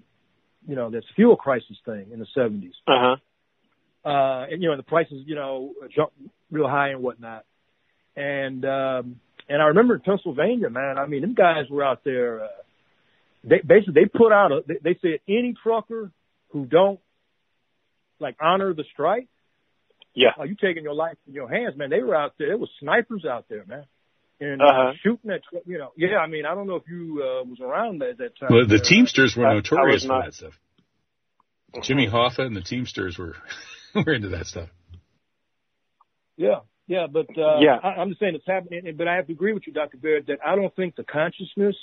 [0.67, 2.75] you know this fuel crisis thing in the seventies.
[2.87, 3.17] Uh huh.
[4.05, 6.15] Uh, and you know the prices you know jumped
[6.51, 7.45] real high and whatnot.
[8.17, 10.99] And um, and I remember in Pennsylvania, man.
[10.99, 12.45] I mean, them guys were out there.
[12.45, 12.49] Uh,
[13.45, 14.61] they basically they put out a.
[14.67, 16.11] They, they said any trucker
[16.51, 17.01] who don't
[18.21, 19.27] like honor the strike,
[20.15, 20.29] Yeah.
[20.39, 21.91] oh, you taking your life in your hands, man.
[21.91, 22.49] They were out there.
[22.49, 23.85] There was snipers out there, man,
[24.41, 24.91] and Uh-huh.
[24.91, 25.93] uh, shooting at you know.
[25.97, 28.51] Yeah, I mean, I don't know if you uh, was around at that time.
[28.53, 30.53] Well, the but, Teamsters were I- I notorious was for that stuff.
[31.83, 33.35] Jimmy Hoffa and the Teamsters were
[34.07, 34.69] were into that stuff.
[36.37, 37.79] Yeah, yeah, but uh, Yeah.
[37.83, 38.83] I, I'm just saying it's happening.
[38.97, 39.97] But I have to agree with you, Dr.
[39.97, 41.77] Baird, that I don't think the consciousness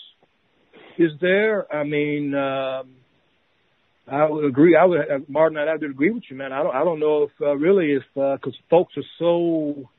[0.97, 1.73] is there.
[1.73, 2.95] I mean, um,
[4.07, 4.75] I would agree.
[4.75, 6.51] I would, uh, Martin, I would have to agree with you, man.
[6.51, 9.89] I don't, I don't know if uh, really if because folks are so.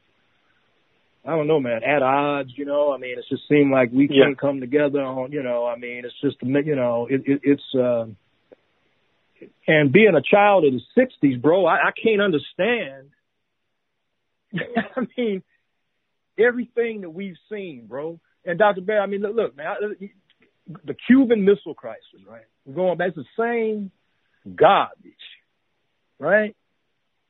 [1.24, 1.82] I don't know, man.
[1.84, 2.92] At odds, you know.
[2.92, 4.24] I mean, it just seemed like we Yeah.
[4.24, 5.64] can't come together on, you know.
[5.66, 7.74] I mean, it's just, you know, it, it, it's.
[7.74, 8.06] Uh,
[9.66, 10.80] and being a child of the
[11.22, 13.10] '60s, bro, I, I can't understand
[14.96, 15.42] I mean,
[16.38, 18.20] everything that we've seen, bro.
[18.44, 18.80] And Dr.
[18.82, 20.10] Bear, I mean, look, look man, I-
[20.84, 22.44] the Cuban Missile Crisis, right?
[22.64, 23.90] We're going back to the same
[24.54, 25.12] garbage,
[26.18, 26.54] right?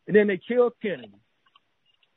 [0.06, 1.14] And then they killed Kennedy.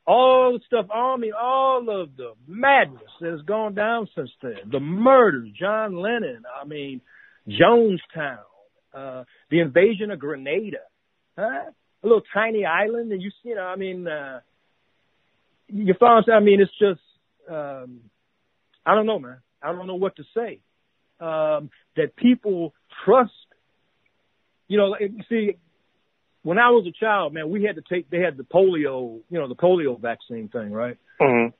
[0.06, 0.86] All the stuff,
[1.16, 4.70] mean, all of the madness that has gone down since then.
[4.70, 7.00] The murders, John Lennon, I mean,
[7.48, 8.38] Jonestown,
[8.96, 10.78] uh, the invasion of Grenada,
[11.38, 11.70] huh?
[12.02, 14.40] A little tiny island, and you, you know, I mean, uh,
[15.68, 16.22] you follow?
[16.32, 17.00] I mean, it's just,
[17.50, 18.00] um,
[18.84, 19.38] I don't know, man.
[19.62, 20.60] I don't know what to say.
[21.18, 22.74] Um, that people
[23.04, 23.32] trust,
[24.68, 24.94] you know,
[25.28, 25.56] see,
[26.42, 29.38] when I was a child, man, we had to take, they had the polio, you
[29.38, 30.96] know, the polio vaccine thing, right?
[31.20, 31.52] hmm So,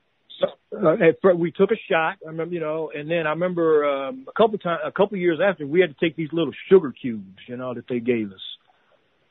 [0.42, 2.16] uh, first we took a shot.
[2.24, 5.38] I remember, you know, and then I remember um, a couple times, a couple years
[5.42, 8.40] after, we had to take these little sugar cubes, you know, that they gave us.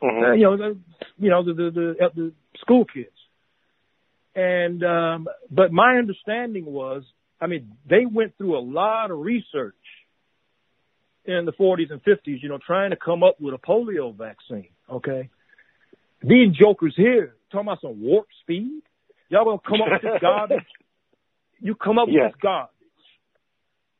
[0.01, 0.77] hmm Uh, you know, the,
[1.17, 3.09] you know, the the, the uh, the school kids.
[4.35, 7.03] And um, but my understanding was,
[7.39, 9.75] I mean, they went through a lot of research
[11.23, 14.69] in the 40s and 50s, you know, trying to come up with a polio vaccine.
[14.91, 15.29] Okay,
[16.21, 18.81] these jokers here talking about some warp speed.
[19.29, 20.65] Y'all gonna come up with this garbage?
[21.59, 22.27] You come up with Yeah.
[22.27, 22.71] this garbage,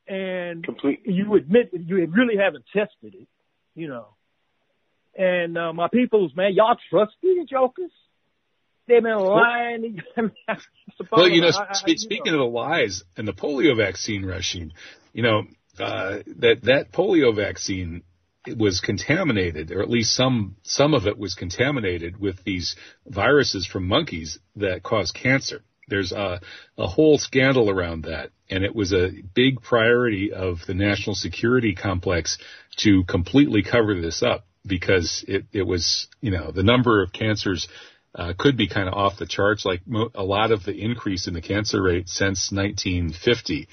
[0.08, 1.00] and Complete.
[1.04, 3.28] you admit that you really haven't tested it,
[3.74, 4.08] you know.
[5.18, 7.90] And uh, my peoples, man, y'all trust these jokers?
[8.86, 9.82] They've been lying.
[9.82, 10.30] to you.
[11.10, 12.44] Well, you know, I- I- spe- you speaking know.
[12.44, 14.72] of the lies and the polio vaccine rushing,
[15.12, 15.42] you know,
[15.80, 18.02] uh, that that polio vaccine
[18.56, 22.76] was contaminated, or at least some some of it was contaminated with these
[23.06, 25.62] viruses from monkeys that cause cancer.
[25.88, 26.40] There's a,
[26.76, 31.74] a whole scandal around that, and it was a big priority of the national security
[31.74, 32.38] complex
[32.78, 37.68] to completely cover this up because it, it was, you know, the number of cancers
[38.16, 39.64] uh, could be kind of off the charts.
[39.64, 43.68] Like mo- a lot of the increase in the cancer rate since 1950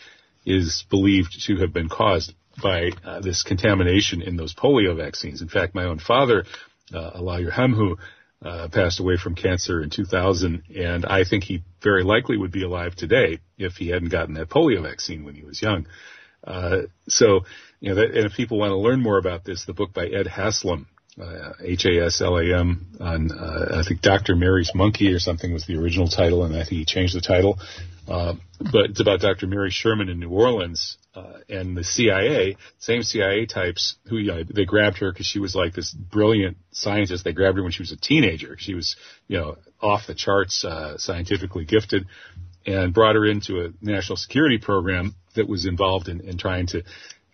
[0.46, 5.42] is believed to have been caused by uh, this contamination in those polio vaccines.
[5.42, 6.46] In fact, my own father,
[6.94, 7.98] uh, Allah yarhamhu,
[8.44, 12.64] uh, passed away from cancer in 2000, and I think he very likely would be
[12.64, 15.88] alive today if he hadn't gotten that polio vaccine when he was young.
[16.44, 17.42] Uh, so,
[17.80, 20.08] you know, that, and if people want to learn more about this, the book by
[20.08, 20.88] Ed Haslam,
[21.22, 24.36] uh, H-A-S-L-A-M, on, uh, I think Dr.
[24.36, 27.60] Mary's Monkey or something was the original title, and I think he changed the title.
[28.08, 29.48] Uh, but it's about Dr.
[29.48, 34.44] Mary Sherman in New Orleans, uh, and the CIA, same CIA types who, you know,
[34.44, 37.24] they grabbed her because she was like this brilliant scientist.
[37.24, 38.58] They grabbed her when she was a teenager.
[38.58, 38.96] She was,
[39.28, 42.08] you know, off the charts, uh, scientifically gifted
[42.66, 46.84] and brought her into a national security program that was involved in, in trying to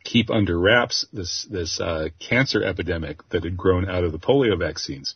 [0.04, 4.58] keep under wraps this this uh, cancer epidemic that had grown out of the polio
[4.58, 5.16] vaccines,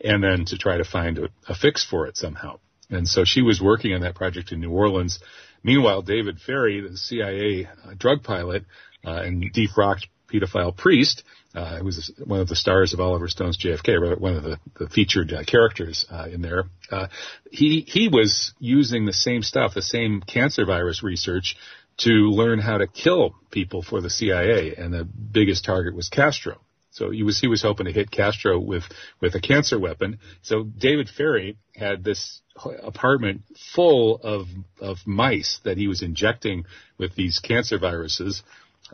[0.00, 2.58] and then to try to find a, a fix for it somehow.
[2.90, 5.18] And so she was working on that project in New Orleans.
[5.62, 8.64] Meanwhile, David Ferrie, the CIA uh, drug pilot
[9.04, 11.22] uh, and defrocked pedophile priest,
[11.54, 14.88] uh, who was one of the stars of Oliver Stone's JFK, one of the, the
[14.88, 16.64] featured uh, characters uh, in there.
[16.90, 17.08] Uh,
[17.50, 21.56] he he was using the same stuff, the same cancer virus research,
[21.98, 26.60] to learn how to kill people for the CIA, and the biggest target was Castro.
[26.92, 28.84] So he was he was hoping to hit Castro with
[29.20, 30.18] with a cancer weapon.
[30.42, 32.42] So David Ferrie had this
[32.82, 33.42] apartment
[33.74, 34.46] full of
[34.78, 36.66] of mice that he was injecting
[36.98, 38.42] with these cancer viruses.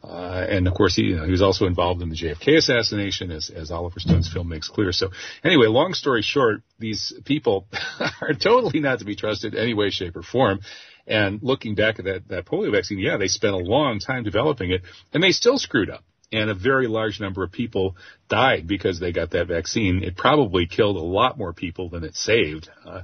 [0.03, 3.33] Uh, and of course, he, you know, he was also involved in the JFK assassination,
[3.33, 4.93] as, as Oliver Stone's film makes clear.
[4.93, 5.11] So,
[5.43, 7.67] anyway, long story short, these people
[8.21, 10.61] are totally not to be trusted in any way, shape, or form.
[11.09, 14.71] And looking back at that, that polio vaccine, yeah, they spent a long time developing
[14.71, 14.83] it,
[15.13, 17.97] and they still screwed up and a very large number of people
[18.29, 20.03] died because they got that vaccine.
[20.03, 22.69] It probably killed a lot more people than it saved.
[22.85, 23.03] Uh,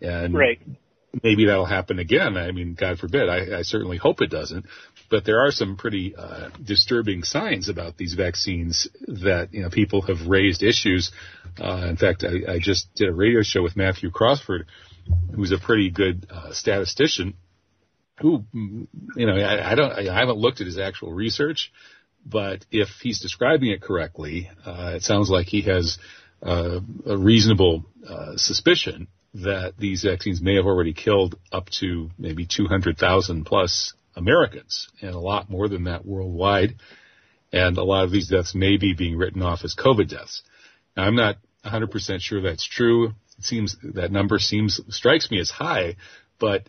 [0.00, 0.60] and right.
[1.22, 2.36] maybe that'll happen again.
[2.36, 3.28] I mean, God forbid.
[3.28, 4.66] I, I certainly hope it doesn't.
[5.08, 10.02] But there are some pretty uh, disturbing signs about these vaccines that you know people
[10.02, 11.12] have raised issues.
[11.58, 14.66] Uh, in fact, I, I just did a radio show with Matthew Crawford,
[15.34, 17.34] who's a pretty good uh, statistician.
[18.20, 21.70] Who, you know, I, I don't, I haven't looked at his actual research,
[22.24, 25.98] but if he's describing it correctly, uh, it sounds like he has
[26.42, 32.46] uh, a reasonable uh, suspicion that these vaccines may have already killed up to maybe
[32.46, 36.76] 200,000 plus Americans, and a lot more than that worldwide.
[37.52, 40.42] And a lot of these deaths may be being written off as COVID deaths.
[40.96, 43.08] Now, I'm not 100% sure that's true.
[43.38, 45.96] It seems that number seems strikes me as high,
[46.38, 46.68] but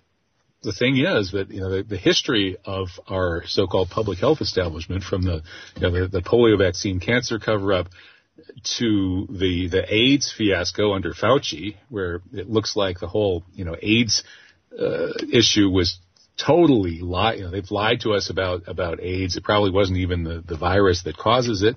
[0.63, 5.03] the thing is that you know the, the history of our so-called public health establishment,
[5.03, 5.43] from the
[5.75, 7.87] you know the, the polio vaccine cancer cover-up
[8.77, 13.75] to the the AIDS fiasco under Fauci, where it looks like the whole you know
[13.81, 14.23] AIDS
[14.79, 15.99] uh, issue was
[16.37, 17.33] totally lie.
[17.33, 19.37] You know, they've lied to us about about AIDS.
[19.37, 21.75] It probably wasn't even the the virus that causes it.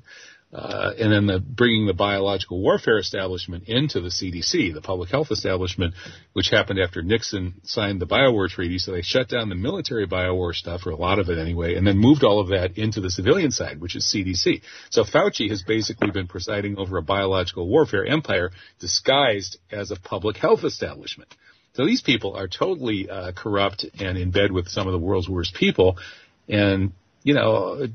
[0.52, 5.30] Uh, and then the, bringing the biological warfare establishment into the CDC, the public health
[5.30, 5.94] establishment,
[6.32, 8.78] which happened after Nixon signed the Biowar Treaty.
[8.78, 11.86] So they shut down the military biowar stuff, or a lot of it anyway, and
[11.86, 14.62] then moved all of that into the civilian side, which is CDC.
[14.90, 20.36] So Fauci has basically been presiding over a biological warfare empire disguised as a public
[20.36, 21.32] health establishment.
[21.74, 25.28] So these people are totally uh, corrupt and in bed with some of the world's
[25.28, 25.96] worst people.
[26.48, 26.92] And
[27.22, 27.86] you know,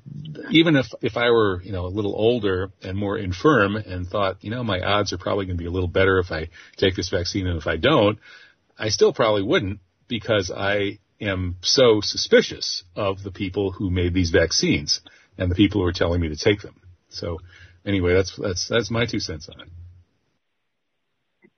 [0.52, 4.38] even if if I were you know a little older and more infirm and thought
[4.42, 6.96] you know my odds are probably going to be a little better if I take
[6.96, 8.20] this vaccine and if I don't,
[8.78, 14.30] I still probably wouldn't because I am so suspicious of the people who made these
[14.30, 15.02] vaccines
[15.38, 16.76] and the people who are telling me to take them.
[17.10, 17.40] So
[17.86, 19.70] anyway, that's that's that's my two cents on it.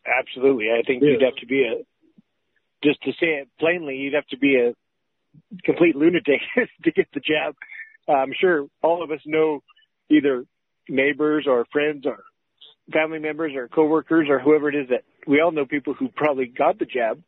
[0.06, 1.10] Absolutely, I think yeah.
[1.10, 1.84] you'd have to be a
[2.84, 4.74] just to say it plainly, you'd have to be a
[5.64, 6.42] complete lunatic
[6.84, 7.56] to get the jab.
[8.08, 9.62] I'm sure all of us know
[10.10, 10.46] either
[10.90, 12.24] neighbors or friends or
[12.94, 16.46] family members or coworkers or whoever it is that we all know people who probably
[16.46, 17.22] got the jab.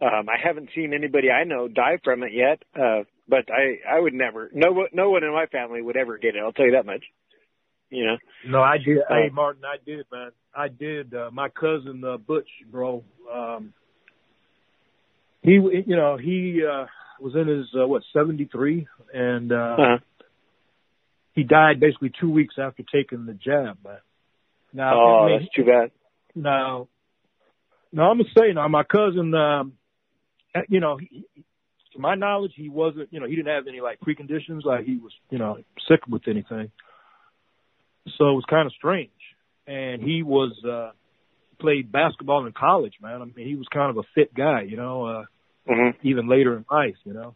[0.00, 4.00] Um, I haven't seen anybody I know die from it yet, uh, but I I
[4.00, 4.50] would never.
[4.52, 6.40] No no one in my family would ever get it.
[6.40, 7.04] I'll tell you that much.
[7.90, 8.16] You know.
[8.48, 8.98] No, I did.
[8.98, 10.30] Uh, hey, Martin, I did, man.
[10.54, 11.14] I did.
[11.14, 13.04] Uh, my cousin uh, Butch, bro.
[13.32, 13.74] Um,
[15.42, 16.86] he, you know, he uh,
[17.22, 19.98] was in his uh, what seventy three, and uh, uh-huh.
[21.34, 23.78] he died basically two weeks after taking the jab.
[24.72, 25.90] Now, oh, I mean, that's too bad.
[26.34, 26.88] Now,
[27.92, 29.74] now I'm gonna say now, my cousin, um,
[30.68, 31.24] you know, he,
[31.92, 34.96] to my knowledge, he wasn't, you know, he didn't have any like preconditions, like he
[34.96, 35.58] was, you know,
[35.88, 36.70] sick with anything.
[38.18, 39.10] So it was kind of strange,
[39.66, 40.52] and he was.
[40.64, 40.92] uh
[41.60, 43.22] played basketball in college, man.
[43.22, 45.06] I mean, he was kind of a fit guy, you know.
[45.06, 45.24] Uh,
[45.68, 46.06] mm-hmm.
[46.06, 47.34] even later in life, you know.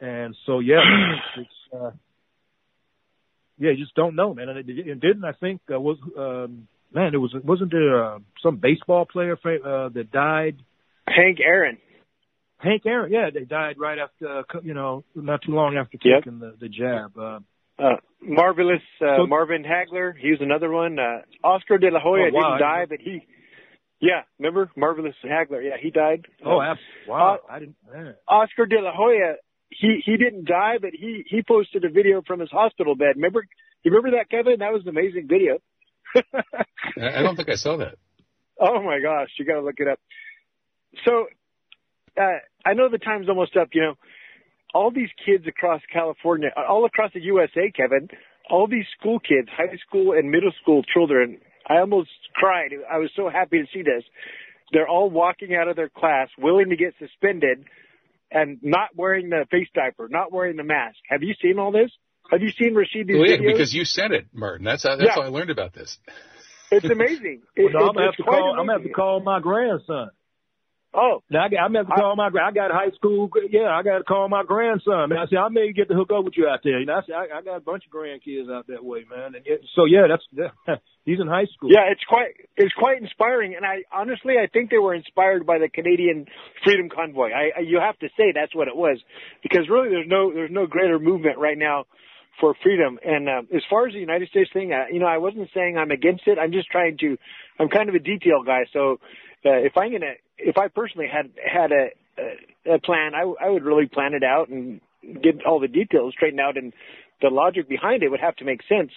[0.00, 0.80] And so, yeah,
[1.38, 1.90] it's, uh,
[3.58, 4.48] yeah, you just don't know, man.
[4.48, 8.18] And, it, and didn't I think uh, was um, man, it was wasn't there uh,
[8.42, 10.56] some baseball player uh, that died?
[11.06, 11.78] Hank Aaron.
[12.58, 16.40] Hank Aaron, yeah, they died right after, uh, you know, not too long after taking
[16.40, 16.40] yep.
[16.40, 17.16] the the jab.
[17.18, 17.38] Uh,
[17.78, 20.98] uh, marvelous uh, so, Marvin Hagler, he was another one.
[20.98, 22.56] Uh, Oscar De La Hoya oh, wow.
[22.56, 23.26] didn't die, but he
[24.00, 25.64] yeah, remember Marvelous Hagler?
[25.64, 26.26] Yeah, he died.
[26.44, 27.08] Oh, absolutely.
[27.08, 27.76] Wow, uh, I didn't.
[27.92, 28.14] Man.
[28.28, 29.36] Oscar De La Hoya,
[29.70, 33.16] he he didn't die, but he he posted a video from his hospital bed.
[33.16, 33.46] Remember?
[33.82, 34.58] You remember that, Kevin?
[34.58, 35.58] That was an amazing video.
[36.14, 37.96] I don't think I saw that.
[38.60, 39.98] Oh my gosh, you got to look it up.
[41.04, 41.26] So,
[42.18, 43.68] uh, I know the time's almost up.
[43.72, 43.94] You know,
[44.74, 48.08] all these kids across California, all across the USA, Kevin,
[48.50, 51.38] all these school kids, high school and middle school children
[51.68, 52.70] I almost cried.
[52.90, 54.04] I was so happy to see this.
[54.72, 57.64] They're all walking out of their class willing to get suspended
[58.30, 60.96] and not wearing the face diaper, not wearing the mask.
[61.08, 61.90] Have you seen all this?
[62.30, 63.52] Have you seen Rashid these well, yeah, videos?
[63.52, 64.64] because you sent it, Martin.
[64.64, 65.14] That's how, that's yeah.
[65.14, 65.98] how I learned about this.
[66.72, 67.42] It's amazing.
[67.54, 70.10] It, well, no, I'm, gonna have to call, I'm gonna have to call my grandson.
[70.96, 72.28] Oh, now I, got, I meant to call my.
[72.28, 73.28] I got high school.
[73.50, 75.10] Yeah, I got to call my grandson.
[75.10, 76.80] Man, I said I may get to hook up with you out there.
[76.80, 79.34] You know, I said I, I got a bunch of grandkids out that way, man.
[79.34, 81.68] And yet, so yeah, that's yeah, he's in high school.
[81.70, 83.54] Yeah, it's quite it's quite inspiring.
[83.54, 86.24] And I honestly, I think they were inspired by the Canadian
[86.64, 87.28] Freedom Convoy.
[87.28, 88.96] I, I you have to say that's what it was,
[89.42, 91.84] because really there's no there's no greater movement right now
[92.40, 92.98] for freedom.
[93.04, 95.76] And uh, as far as the United States thing, uh, you know, I wasn't saying
[95.76, 96.38] I'm against it.
[96.38, 97.16] I'm just trying to.
[97.58, 98.98] I'm kind of a detail guy, so
[99.46, 101.88] uh, if I'm gonna, if I personally had had a
[102.18, 104.80] a, a plan, I, I would really plan it out and
[105.22, 106.72] get all the details straightened out, and
[107.22, 108.90] the logic behind it would have to make sense.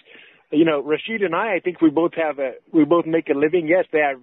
[0.52, 3.38] You know, Rashid and I, I think we both have a, we both make a
[3.38, 3.68] living.
[3.68, 4.22] Yes, they have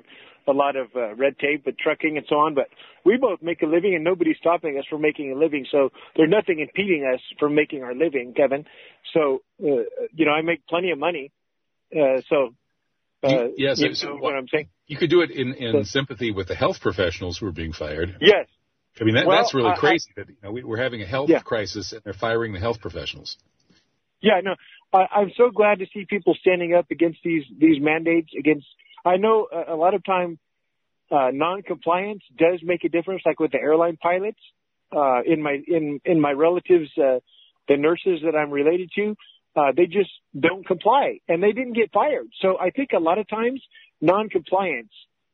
[0.48, 2.68] a lot of uh, red tape with trucking and so on, but
[3.04, 5.66] we both make a living and nobody's stopping us from making a living.
[5.70, 8.64] So there's nothing impeding us from making our living, Kevin.
[9.12, 11.32] So, uh, you know, I make plenty of money.
[11.92, 12.54] Uh, so
[13.22, 14.68] uh, yes, you know what I'm saying.
[14.86, 17.72] You could do it in, in so, sympathy with the health professionals who are being
[17.72, 18.16] fired.
[18.20, 18.46] Yes.
[19.00, 21.06] I mean, that, well, that's really crazy I, that you know, we, are having a
[21.06, 21.40] health yeah.
[21.40, 23.36] crisis and they're firing the health professionals.
[24.20, 24.54] Yeah, no,
[24.92, 28.30] I, I'm so glad to see people standing up against these these mandates.
[28.38, 28.66] Against,
[29.04, 30.38] I know a, a lot of time
[31.10, 34.40] uh, non-compliance does make a difference, like with the airline pilots.
[34.90, 37.18] Uh, in my in in my relatives, uh,
[37.68, 39.16] the nurses that I'm related to,
[39.56, 42.28] uh, they just don't comply and they didn't get fired.
[42.42, 43.62] So I think a lot of times
[44.00, 44.92] non-compliance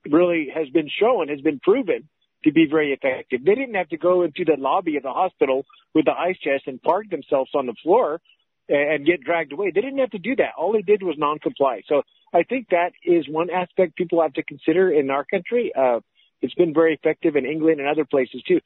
[0.09, 2.09] really has been shown, has been proven
[2.45, 3.45] to be very effective.
[3.45, 5.65] They didn't have to go into the lobby of the hospital
[5.95, 8.21] with the ice chest and park themselves on the floor
[8.69, 9.71] and get dragged away.
[9.75, 10.53] They didn't have to do that.
[10.57, 11.83] All they did was non-comply.
[11.89, 12.03] So
[12.33, 15.73] I think that is one aspect people have to consider in our country.
[15.77, 16.01] Uh,
[16.41, 18.61] it's been very effective in England and other places too.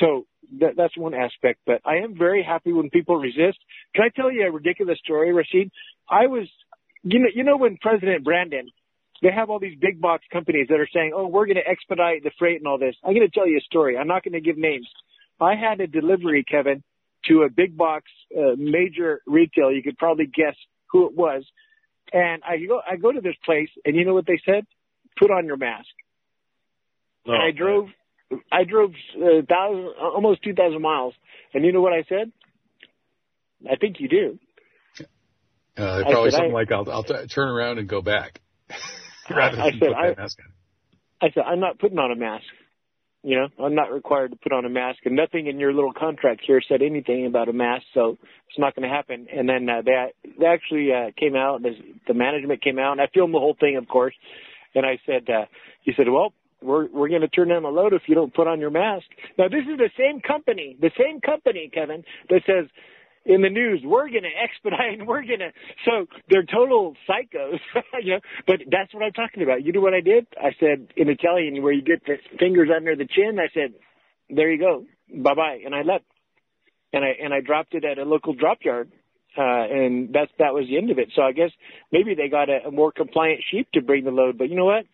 [0.00, 0.26] So
[0.60, 3.58] that, that's one aspect, but I am very happy when people resist.
[3.94, 5.70] Can I tell you a ridiculous story, Rashid?
[6.08, 6.48] I was,
[7.02, 8.68] you know, you know when President Brandon,
[9.22, 12.22] they have all these big box companies that are saying, oh, we're going to expedite
[12.22, 12.94] the freight and all this.
[13.04, 13.96] I'm going to tell you a story.
[13.96, 14.88] I'm not going to give names.
[15.40, 16.82] I had a delivery, Kevin,
[17.26, 18.04] to a big box,
[18.36, 19.72] uh, major retail.
[19.72, 20.56] You could probably guess
[20.90, 21.44] who it was.
[22.12, 24.66] And I go, I go to this place and you know what they said?
[25.18, 25.88] Put on your mask.
[27.26, 27.94] Oh, and I drove, man
[28.50, 31.14] I drove uh, thousand, almost two thousand miles,
[31.52, 32.32] and you know what I said?
[33.70, 34.38] I think you do.
[35.76, 38.40] Uh, probably said, something I, like, "I'll, I'll t- turn around and go back."
[39.30, 42.44] rather I, I said, I, I said, "I'm not putting on a mask.
[43.22, 45.92] You know, I'm not required to put on a mask, and nothing in your little
[45.92, 48.18] contract here said anything about a mask, so
[48.48, 51.74] it's not going to happen." And then uh, they they actually uh, came out, and
[52.06, 54.14] the management came out, and I filmed the whole thing, of course.
[54.76, 55.46] And I said, uh,
[55.82, 58.46] he said, "Well, we're we're going to turn down the load if you don't put
[58.46, 59.06] on your mask.
[59.38, 62.66] Now this is the same company, the same company, Kevin, that says
[63.26, 65.50] in the news we're going to expedite and we're going to.
[65.84, 67.58] So they're total psychos,
[68.02, 68.20] you know.
[68.46, 69.64] But that's what I'm talking about.
[69.64, 70.26] You know what I did?
[70.36, 73.38] I said in Italian, where you get the fingers under the chin.
[73.38, 73.74] I said,
[74.30, 74.84] "There you go,
[75.22, 76.04] bye bye," and I left.
[76.92, 78.90] And I and I dropped it at a local drop yard
[79.36, 81.10] uh, and that's that was the end of it.
[81.14, 81.50] So I guess
[81.90, 84.66] maybe they got a, a more compliant sheep to bring the load, but you know
[84.66, 84.84] what?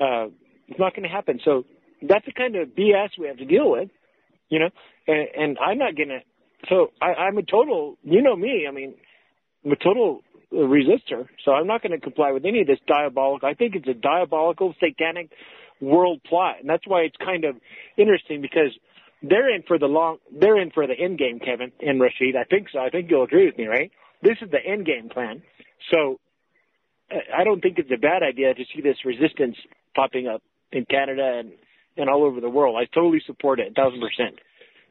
[0.00, 0.28] Uh,
[0.68, 1.40] it's not going to happen.
[1.44, 1.64] So
[2.02, 3.88] that's the kind of BS we have to deal with,
[4.48, 4.70] you know.
[5.06, 6.20] And, and I'm not going to.
[6.68, 7.96] So I, I'm a total.
[8.02, 8.66] You know me.
[8.68, 8.94] I mean,
[9.64, 11.26] I'm a total resistor.
[11.44, 13.48] So I'm not going to comply with any of this diabolical.
[13.48, 15.30] I think it's a diabolical, satanic
[15.80, 17.56] world plot, and that's why it's kind of
[17.98, 18.72] interesting because
[19.22, 20.18] they're in for the long.
[20.32, 22.36] They're in for the end game, Kevin and Rashid.
[22.36, 22.78] I think so.
[22.78, 23.90] I think you'll agree with me, right?
[24.22, 25.42] This is the end game plan.
[25.92, 26.18] So
[27.10, 29.56] I don't think it's a bad idea to see this resistance
[29.94, 30.42] popping up
[30.72, 31.52] in Canada and,
[31.96, 32.76] and all over the world.
[32.76, 34.38] I totally support it, a thousand percent.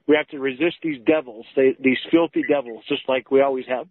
[0.07, 3.87] We have to resist these devils, they, these filthy devils, just like we always have.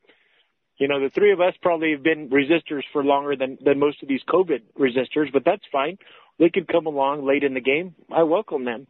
[0.79, 4.03] You know, the three of us probably have been resistors for longer than, than most
[4.03, 5.99] of these COVID resistors, but that's fine.
[6.39, 7.95] They could come along late in the game.
[8.11, 8.87] I welcome them.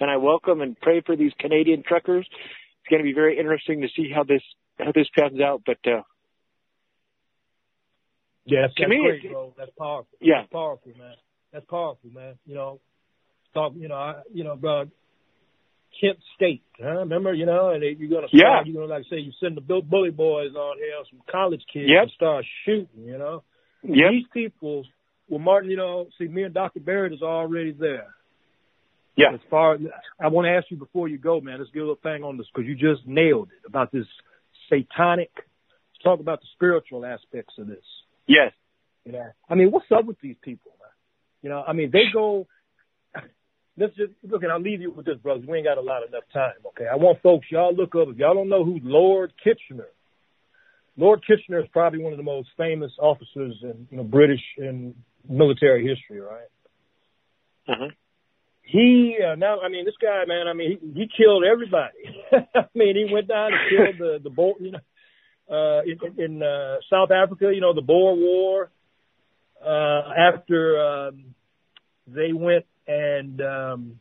[0.00, 2.26] And I welcome and pray for these Canadian truckers.
[2.28, 4.42] It's going to be very interesting to see how this,
[4.78, 6.02] how this pans out, but, uh,
[8.44, 9.54] yeah, that's, that's me, great, bro.
[9.56, 10.18] That's powerful.
[10.20, 11.14] Yeah, that's powerful, man.
[11.52, 12.34] That's powerful, man.
[12.46, 12.80] You know,
[13.54, 13.72] talk.
[13.76, 14.84] You know, I, you know, bro.
[16.00, 17.00] Kent State, huh?
[17.00, 18.62] Remember, you know, and you're gonna start, yeah.
[18.64, 22.04] you're gonna like say you send the bully boys on here, some college kids, yep.
[22.04, 23.42] and start shooting, you know.
[23.82, 24.10] Yep.
[24.10, 24.84] These people,
[25.28, 26.80] well, Martin, you know, see, me and Dr.
[26.80, 28.14] Barrett is already there.
[29.16, 29.34] Yeah.
[29.34, 29.76] As far,
[30.18, 31.58] I want to ask you before you go, man.
[31.58, 34.06] Let's get a little thing on this because you just nailed it about this
[34.70, 35.30] satanic.
[35.36, 37.84] Let's talk about the spiritual aspects of this.
[38.26, 38.52] Yes.
[39.04, 40.72] You know, I mean, what's up with these people?
[41.42, 42.46] You know, I mean, they go.
[43.76, 45.46] Let's just look, and I'll leave you with this, brothers.
[45.48, 46.52] We ain't got a lot enough time.
[46.68, 48.08] Okay, I want folks y'all look up.
[48.08, 49.88] If y'all don't know who Lord Kitchener,
[50.96, 54.94] Lord Kitchener is probably one of the most famous officers in you know British in
[55.28, 56.48] military history, right?
[57.68, 57.88] Uh-huh.
[58.62, 61.94] he uh, now I mean this guy man I mean he, he killed everybody.
[62.54, 64.80] I mean he went down and killed the the Boer you know
[65.50, 68.70] uh in, in uh South Africa you know the Boer War
[69.64, 71.34] uh after um
[72.06, 74.00] they went and um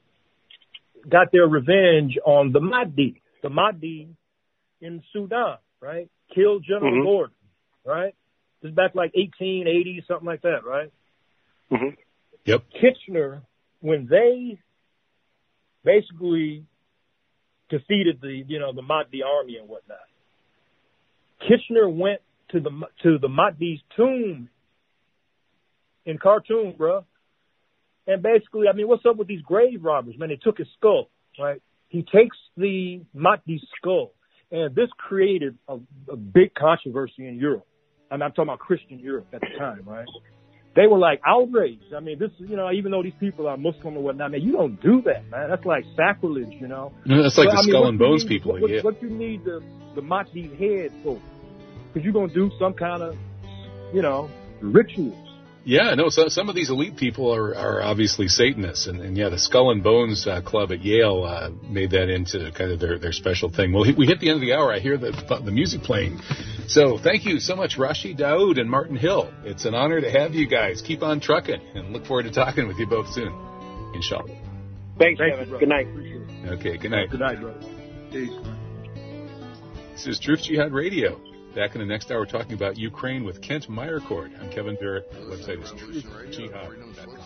[1.07, 3.21] got their revenge on the Mahdi.
[3.43, 4.09] The Mahdi
[4.81, 6.09] in Sudan right?
[6.33, 7.03] Killed General Mhm.
[7.03, 7.35] Gordon
[7.85, 8.15] right?
[8.61, 10.91] This is back like 1880 something like that right?
[11.69, 11.89] Hmm
[12.45, 12.63] Yep.
[12.71, 13.43] Kitchener,
[13.81, 14.59] when they
[15.83, 16.65] basically
[17.69, 19.99] defeated the, you know, the Mahdi army and whatnot,
[21.39, 22.71] Kitchener went to the
[23.03, 24.49] to the Mahdi's tomb
[26.05, 27.05] in Khartoum, bro.
[28.07, 30.29] And basically, I mean, what's up with these grave robbers, man?
[30.29, 31.61] They took his skull, right?
[31.87, 34.13] He takes the Mahdi's skull,
[34.51, 35.77] and this created a,
[36.09, 37.67] a big controversy in Europe.
[38.09, 40.07] I mean, I'm talking about Christian Europe at the time, right?
[40.75, 41.93] they were like outraged.
[41.95, 44.53] I mean, this, you know, even though these people are Muslim or whatnot, man, you
[44.53, 45.49] don't do that, man.
[45.49, 46.93] That's like sacrilege, you know.
[47.05, 48.53] That's like But, the I mean, skull and bones need- people.
[48.59, 48.81] What, yeah.
[48.81, 49.61] what you need the
[49.95, 51.19] the Mahdi's head for?
[51.93, 53.17] Because you're gonna do some kind of,
[53.93, 54.29] you know,
[54.61, 55.27] rituals.
[55.63, 56.09] Yeah, no.
[56.09, 59.71] So some of these elite people are, are obviously Satanists, and, and yeah, the Skull
[59.71, 63.51] and Bones uh, Club at Yale uh, made that into kind of their, their special
[63.51, 63.71] thing.
[63.71, 64.73] Well, we hit the end of the hour.
[64.73, 65.11] I hear the
[65.45, 66.19] the music playing.
[66.67, 69.31] So thank you so much, Rashid Daoud and Martin Hill.
[69.43, 70.81] It's an honor to have you guys.
[70.81, 73.31] Keep on trucking, and look forward to talking with you both soon,
[73.93, 74.35] inshallah.
[74.97, 75.49] Thanks, Thank Kevin.
[75.49, 75.59] you.
[75.59, 75.87] Good night.
[76.59, 77.11] Okay, good night.
[77.11, 77.59] Good night, brother.
[78.11, 78.31] Peace.
[79.93, 81.21] This is Truth Jihad Radio.
[81.55, 84.31] Back in the next hour, talking about Ukraine with Kent Meyercord.
[84.41, 85.11] I'm Kevin Barrett.
[85.11, 87.20] The website is truthjihad.com.